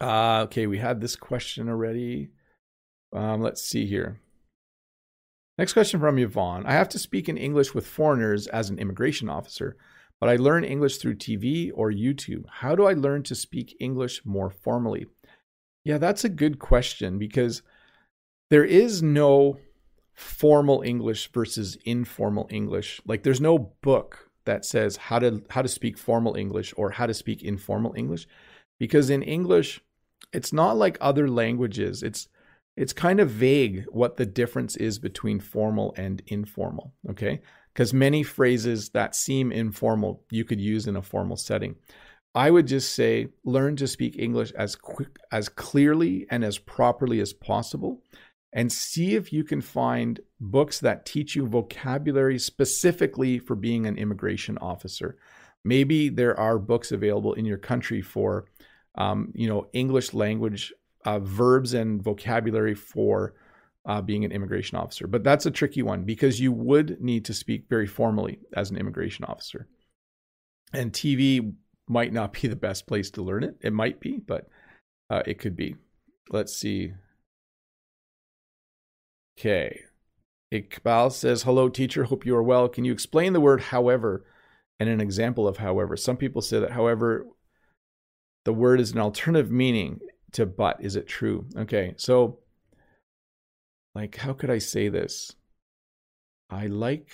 [0.00, 2.30] Uh, okay, we had this question already.
[3.12, 4.20] Um, let's see here.
[5.56, 6.66] Next question from Yvonne.
[6.66, 9.76] I have to speak in English with foreigners as an immigration officer,
[10.20, 12.44] but I learn English through TV or YouTube.
[12.48, 15.06] How do I learn to speak English more formally?
[15.84, 17.62] Yeah, that's a good question because
[18.50, 19.58] there is no
[20.14, 23.00] formal English versus informal English.
[23.04, 27.06] Like there's no book that says how to how to speak formal English or how
[27.06, 28.26] to speak informal English
[28.78, 29.80] because in English
[30.32, 32.02] it's not like other languages.
[32.02, 32.28] It's
[32.76, 37.40] it's kind of vague what the difference is between formal and informal, okay?
[37.74, 41.74] Because many phrases that seem informal you could use in a formal setting.
[42.36, 47.18] I would just say learn to speak English as quick as clearly and as properly
[47.20, 48.00] as possible
[48.52, 53.98] and see if you can find books that teach you vocabulary specifically for being an
[53.98, 55.16] immigration officer.
[55.64, 58.46] Maybe there are books available in your country for
[58.98, 60.74] um, you know English language
[61.06, 63.34] uh, verbs and vocabulary for
[63.86, 65.06] uh, being an immigration officer.
[65.06, 68.76] But that's a tricky one because you would need to speak very formally as an
[68.76, 69.66] immigration officer.
[70.74, 71.54] And TV
[71.88, 73.56] might not be the best place to learn it.
[73.62, 74.48] It might be, but
[75.08, 75.76] uh, it could be.
[76.30, 76.92] Let's see.
[79.38, 79.80] Okay.
[80.52, 82.04] Iqbal says, Hello, teacher.
[82.04, 82.68] Hope you are well.
[82.68, 84.24] Can you explain the word however
[84.80, 85.96] and an example of however?
[85.96, 87.26] Some people say that, however,
[88.48, 90.00] the word is an alternative meaning
[90.32, 90.78] to but.
[90.80, 91.44] Is it true?
[91.54, 92.38] Okay, so
[93.94, 95.32] like how could I say this?
[96.48, 97.10] I like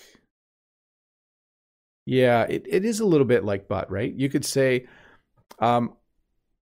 [2.06, 4.14] yeah, it, it is a little bit like but, right?
[4.14, 4.86] You could say,
[5.58, 5.94] um,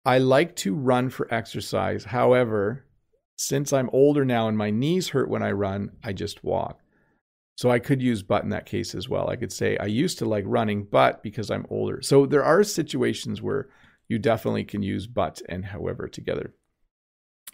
[0.06, 2.06] I like to run for exercise.
[2.06, 2.86] However,
[3.36, 6.80] since I'm older now and my knees hurt when I run, I just walk.
[7.58, 9.30] So I could use but in that case as well.
[9.30, 12.02] I could say, I used to like running, but because I'm older.
[12.02, 13.68] So there are situations where
[14.08, 16.54] you definitely can use but and however together.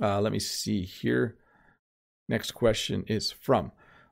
[0.02, 1.38] Uh, let me see here.
[2.28, 3.72] Next question is from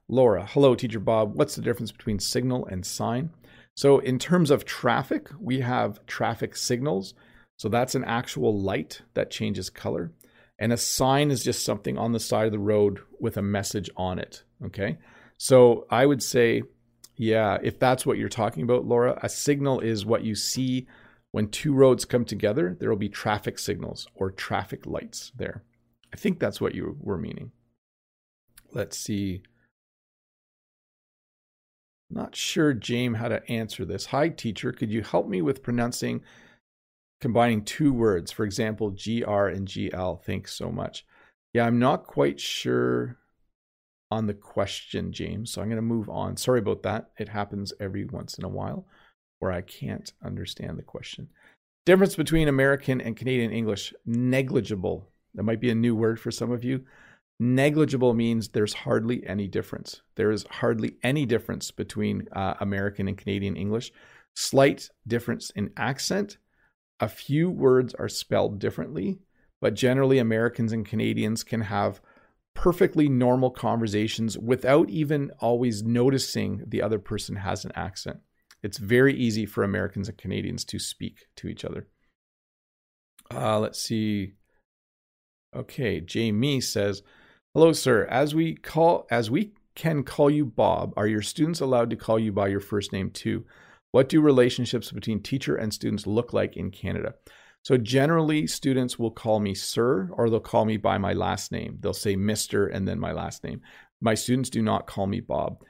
[0.10, 0.48] Laura.
[0.50, 1.36] Hello, Teacher Bob.
[1.36, 3.30] What's the difference between signal and sign?
[3.76, 7.14] So, in terms of traffic, we have traffic signals.
[7.58, 10.12] So, that's an actual light that changes color.
[10.60, 13.90] And a sign is just something on the side of the road with a message
[13.96, 14.44] on it.
[14.66, 14.98] Okay.
[15.38, 16.64] So, I would say,
[17.16, 20.88] yeah, if that's what you're talking about, Laura, a signal is what you see
[21.38, 25.62] when two roads come together, there will be traffic signals or traffic lights there.
[26.12, 27.52] I think that's what you were meaning.
[28.74, 29.44] Let's see.
[32.10, 34.08] Not sure, James, how to answer this.
[34.08, 34.72] Hi, teacher.
[34.72, 36.24] Could you help me with pronouncing
[37.22, 38.32] combining two words?
[38.32, 40.24] For example, GR and GL.
[40.24, 41.06] Thanks so much.
[41.54, 43.20] Yeah, I'm not quite sure
[44.10, 45.52] on the question, James.
[45.52, 46.36] So I'm going to move on.
[46.36, 47.12] Sorry about that.
[47.20, 48.88] It happens every once in a while
[49.40, 51.30] where I can't understand the question.
[51.86, 55.10] Difference between American and Canadian English negligible.
[55.36, 56.84] That might be a new word for some of you.
[57.40, 60.02] Negligible means there's hardly any difference.
[60.16, 63.92] There is hardly any difference between uh, American and Canadian English.
[64.36, 66.38] Slight difference in accent.
[67.00, 69.20] A few words are spelled differently,
[69.62, 72.02] but generally, Americans and Canadians can have
[72.56, 78.20] perfectly normal conversations without even always noticing the other person has an accent.
[78.64, 81.88] It's very easy for Americans and Canadians to speak to each other.
[83.34, 84.34] Uh, let's see.
[85.56, 87.04] Okay, Jamie says,
[87.54, 88.06] "Hello, sir.
[88.06, 92.18] As we call, as we can call you Bob, are your students allowed to call
[92.18, 93.46] you by your first name too?
[93.92, 97.16] What do relationships between teacher and students look like in Canada?"
[97.64, 101.78] So generally, students will call me sir, or they'll call me by my last name.
[101.80, 103.62] They'll say Mister and then my last name.
[104.00, 105.64] My students do not call me Bob.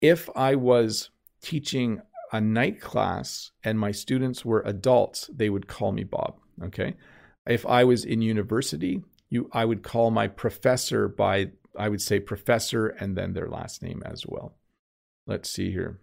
[0.00, 1.10] If I was
[1.42, 2.00] teaching
[2.32, 6.38] a night class and my students were adults, they would call me Bob.
[6.64, 6.94] Okay.
[7.46, 12.20] If I was in university, you I would call my professor by I would say
[12.20, 14.56] professor and then their last name as well.
[15.26, 15.98] Let's see here.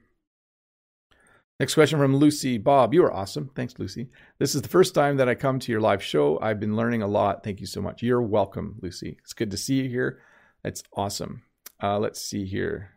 [1.59, 2.57] Next question from Lucy.
[2.57, 3.51] Bob, you are awesome.
[3.53, 4.09] Thanks, Lucy.
[4.38, 6.39] This is the first time that I come to your live show.
[6.41, 7.43] I've been learning a lot.
[7.43, 8.01] Thank you so much.
[8.01, 9.17] You're welcome, Lucy.
[9.21, 10.21] It's good to see you here.
[10.63, 11.43] It's awesome.
[11.84, 12.91] Uh, let's see here.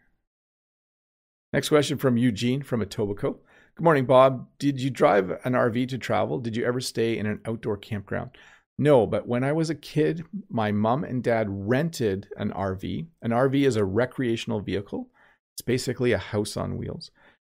[1.53, 3.39] Next question from Eugene from Etobicoke.
[3.75, 4.49] Good morning, Bob.
[4.59, 6.39] Did you drive an RV to travel?
[6.39, 8.31] Did you ever stay in an outdoor campground?
[8.79, 13.07] No, but when I was a kid, my mom and dad rented an RV.
[13.21, 15.11] An RV is a recreational vehicle.
[15.55, 17.11] It's basically a house on wheels.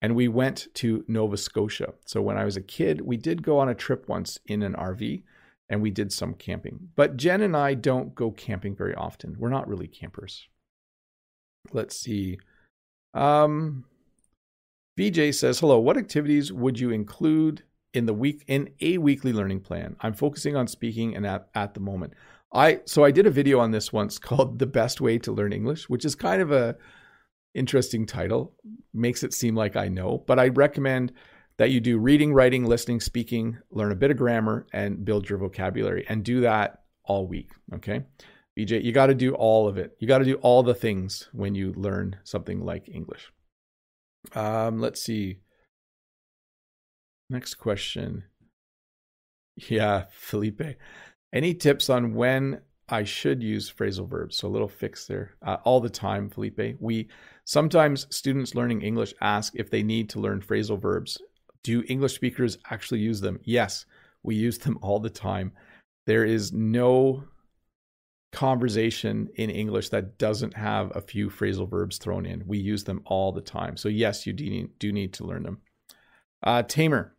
[0.02, 1.94] And we went to Nova Scotia.
[2.06, 4.74] So when I was a kid, we did go on a trip once in an
[4.74, 5.22] RV
[5.70, 6.90] and we did some camping.
[6.96, 9.36] But Jen and I don't go camping very often.
[9.38, 10.48] We're not really campers.
[11.72, 12.40] Let's see.
[13.14, 13.86] Um,
[14.98, 15.80] VJ says, "Hello.
[15.80, 19.96] What activities would you include in the week in a weekly learning plan?
[20.02, 22.14] I'm focusing on speaking and at, at the moment.
[22.54, 25.54] I so I did a video on this once called "The Best Way to Learn
[25.54, 26.76] English," which is kind of a
[27.54, 28.54] interesting title.
[28.94, 31.14] Makes it seem like I know, but I recommend
[31.58, 35.40] that you do reading, writing, listening, speaking, learn a bit of grammar, and build your
[35.40, 37.52] vocabulary, and do that all week.
[37.74, 38.04] Okay."
[38.58, 39.96] BJ, you got to do all of it.
[40.00, 43.32] You got to do all the things when you learn something like English.
[44.36, 45.40] Um, let's see.
[47.30, 48.26] Next question.
[49.56, 50.78] Yeah, Felipe.
[51.34, 54.38] Any tips on when I should use phrasal verbs.
[54.38, 55.36] So a little fix there.
[55.46, 56.78] Uh, all the time, Felipe.
[56.80, 57.10] We
[57.46, 61.18] sometimes students learning English ask if they need to learn phrasal verbs.
[61.64, 63.40] Do English speakers actually use them?
[63.44, 63.86] Yes,
[64.22, 65.54] we use them all the time.
[66.06, 67.24] There is no
[68.34, 72.44] conversation in English that doesn't have a few phrasal verbs thrown in.
[72.46, 73.78] We use them all the time.
[73.78, 75.62] So yes, you do need, do need to learn them.
[76.42, 77.16] Uh, Tamer,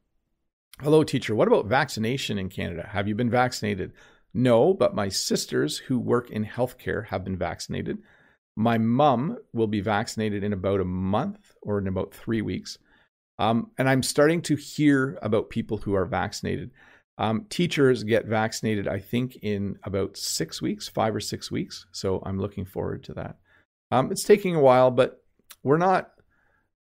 [0.82, 1.34] hello teacher.
[1.34, 2.88] What about vaccination in Canada?
[2.90, 3.92] Have you been vaccinated?
[4.34, 7.98] No, but my sisters who work in healthcare have been vaccinated.
[8.56, 12.76] My mom will be vaccinated in about a month or in about three weeks.
[13.38, 16.72] Um, and I'm starting to hear about people who are vaccinated.
[17.16, 21.86] Um, teachers get vaccinated, I think, in about six weeks, five or six weeks.
[21.92, 23.36] So I'm looking forward to that.
[23.90, 25.22] Um, it's taking a while, but
[25.62, 26.10] we're not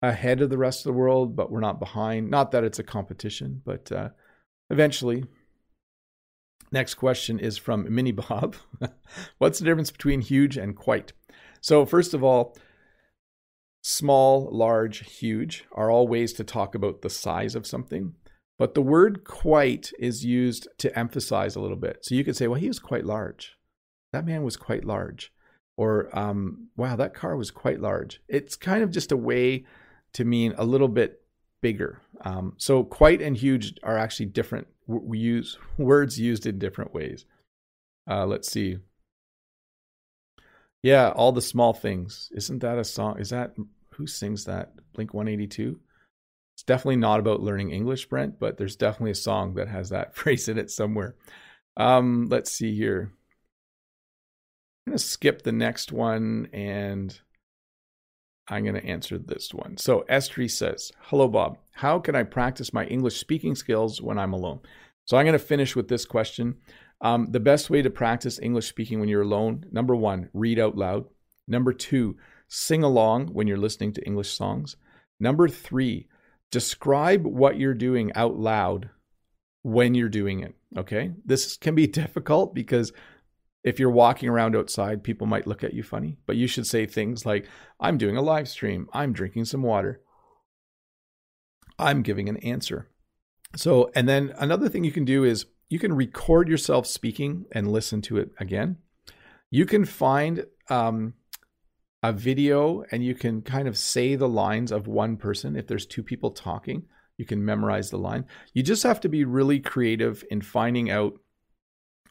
[0.02, 2.30] ahead of the rest of the world, but we're not behind.
[2.30, 4.10] Not that it's a competition, but uh,
[4.70, 5.24] eventually
[6.72, 8.54] Next question is from Mini Bob.
[9.38, 11.12] What's the difference between huge and quite?
[11.60, 12.56] So, first of all,
[13.82, 18.14] small, large, huge are all ways to talk about the size of something.
[18.60, 22.00] But the word quite is used to emphasize a little bit.
[22.02, 23.56] So you could say, well, he was quite large.
[24.12, 25.32] That man was quite large.
[25.78, 28.20] Or, um, wow, that car was quite large.
[28.28, 29.64] It's kind of just a way
[30.12, 31.22] to mean a little bit
[31.62, 32.02] bigger.
[32.20, 37.24] Um, so quite and huge are actually different we use words used in different ways.
[38.06, 38.76] Uh, let's see.
[40.82, 42.28] Yeah, all the small things.
[42.34, 43.18] Isn't that a song?
[43.20, 43.54] Is that
[43.94, 44.74] who sings that?
[44.92, 45.80] Blink 182?
[46.60, 50.14] It's definitely not about learning English, Brent, but there's definitely a song that has that
[50.14, 51.14] phrase in it somewhere.
[51.78, 53.14] Um, let's see here.
[54.86, 57.18] I'm going to skip the next one and
[58.46, 59.78] I'm going to answer this one.
[59.78, 61.56] So Estri says, Hello, Bob.
[61.72, 64.60] How can I practice my English speaking skills when I'm alone?
[65.06, 66.56] So I'm going to finish with this question.
[67.00, 70.76] Um, the best way to practice English speaking when you're alone, number one, read out
[70.76, 71.06] loud.
[71.48, 74.76] Number two, sing along when you're listening to English songs.
[75.18, 76.09] Number three,
[76.50, 78.90] describe what you're doing out loud
[79.62, 80.54] when you're doing it.
[80.76, 81.12] Okay.
[81.24, 82.92] This can be difficult because
[83.62, 86.86] if you're walking around outside, people might look at you funny, but you should say
[86.86, 87.46] things like,
[87.78, 90.00] I'm doing a live stream, I'm drinking some water,
[91.78, 92.88] I'm giving an answer.
[93.56, 97.70] So, and then another thing you can do is you can record yourself speaking and
[97.70, 98.78] listen to it again.
[99.50, 101.14] You can find um,
[102.02, 105.56] a video and you can kind of say the lines of one person.
[105.56, 106.84] If there's two people talking,
[107.18, 108.24] you can memorize the line.
[108.54, 111.18] You just have to be really creative in finding out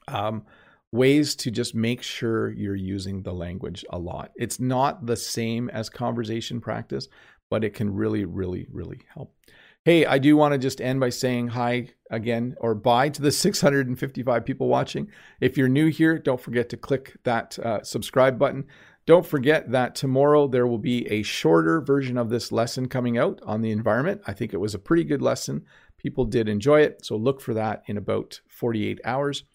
[0.08, 0.44] um,
[0.92, 4.32] ways to just make sure you're using the language a lot.
[4.36, 7.08] It's not the same as conversation practice,
[7.50, 9.34] but it can really, really, really help.
[9.86, 13.32] Hey, I do want to just end by saying hi again or bye to the
[13.32, 15.08] 655 people watching.
[15.40, 18.66] If you're new here, don't forget to click that uh, subscribe button.
[19.10, 23.42] Don't forget that tomorrow there will be a shorter version of this lesson coming out
[23.44, 24.22] on the environment.
[24.28, 25.66] I think it was a pretty good lesson.
[25.98, 29.46] People did enjoy it, so look for that in about 48 hours.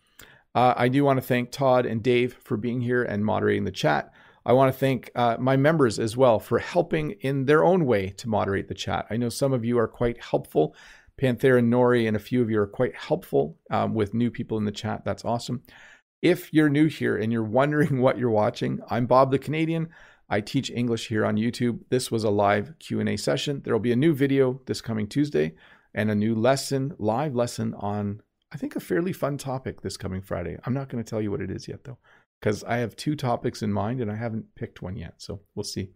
[0.57, 3.71] Uh, I do want to thank Todd and Dave for being here and moderating the
[3.71, 4.13] chat.
[4.45, 8.11] I want to thank uh, my members as well for helping in their own way
[8.11, 9.07] to moderate the chat.
[9.09, 10.75] I know some of you are quite helpful.
[11.17, 14.65] Panthera Nori and a few of you are quite helpful um, with new people in
[14.65, 15.05] the chat.
[15.05, 15.63] That's awesome.
[16.25, 19.91] If you're new here and you're wondering what you're watching, I'm Bob the Canadian.
[20.31, 21.81] I teach English here on YouTube.
[21.91, 23.61] This was a live Q&A session.
[23.63, 25.55] There will be a new video this coming Tuesday
[25.93, 28.23] and a new lesson, live lesson on
[28.53, 30.57] I think, a fairly fun topic this coming Friday.
[30.65, 31.99] I'm not going to tell you what it is yet, though,
[32.41, 35.15] because I have two topics in mind and I haven't picked one yet.
[35.19, 35.91] So we'll see.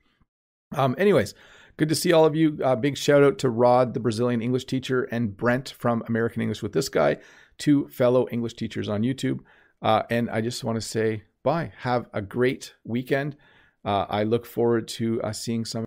[0.72, 1.34] Um, anyways,
[1.76, 2.58] good to see all of you.
[2.62, 6.60] Uh, big shout out to Rod, the Brazilian English teacher, and Brent from American English
[6.60, 7.18] with this guy,
[7.58, 9.38] two fellow English teachers on YouTube.
[9.80, 11.72] Uh, and I just want to say bye.
[11.78, 13.36] Have a great weekend.
[13.84, 15.84] Uh, I look forward to uh, seeing some.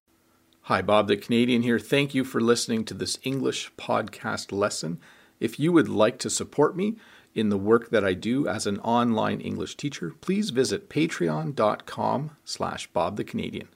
[0.62, 1.80] Hi, Bob the Canadian here.
[1.80, 5.00] Thank you for listening to this English podcast lesson.
[5.40, 6.98] If you would like to support me
[7.34, 12.88] in the work that I do as an online English teacher, please visit patreon.com slash
[12.88, 13.70] Bob the Canadian.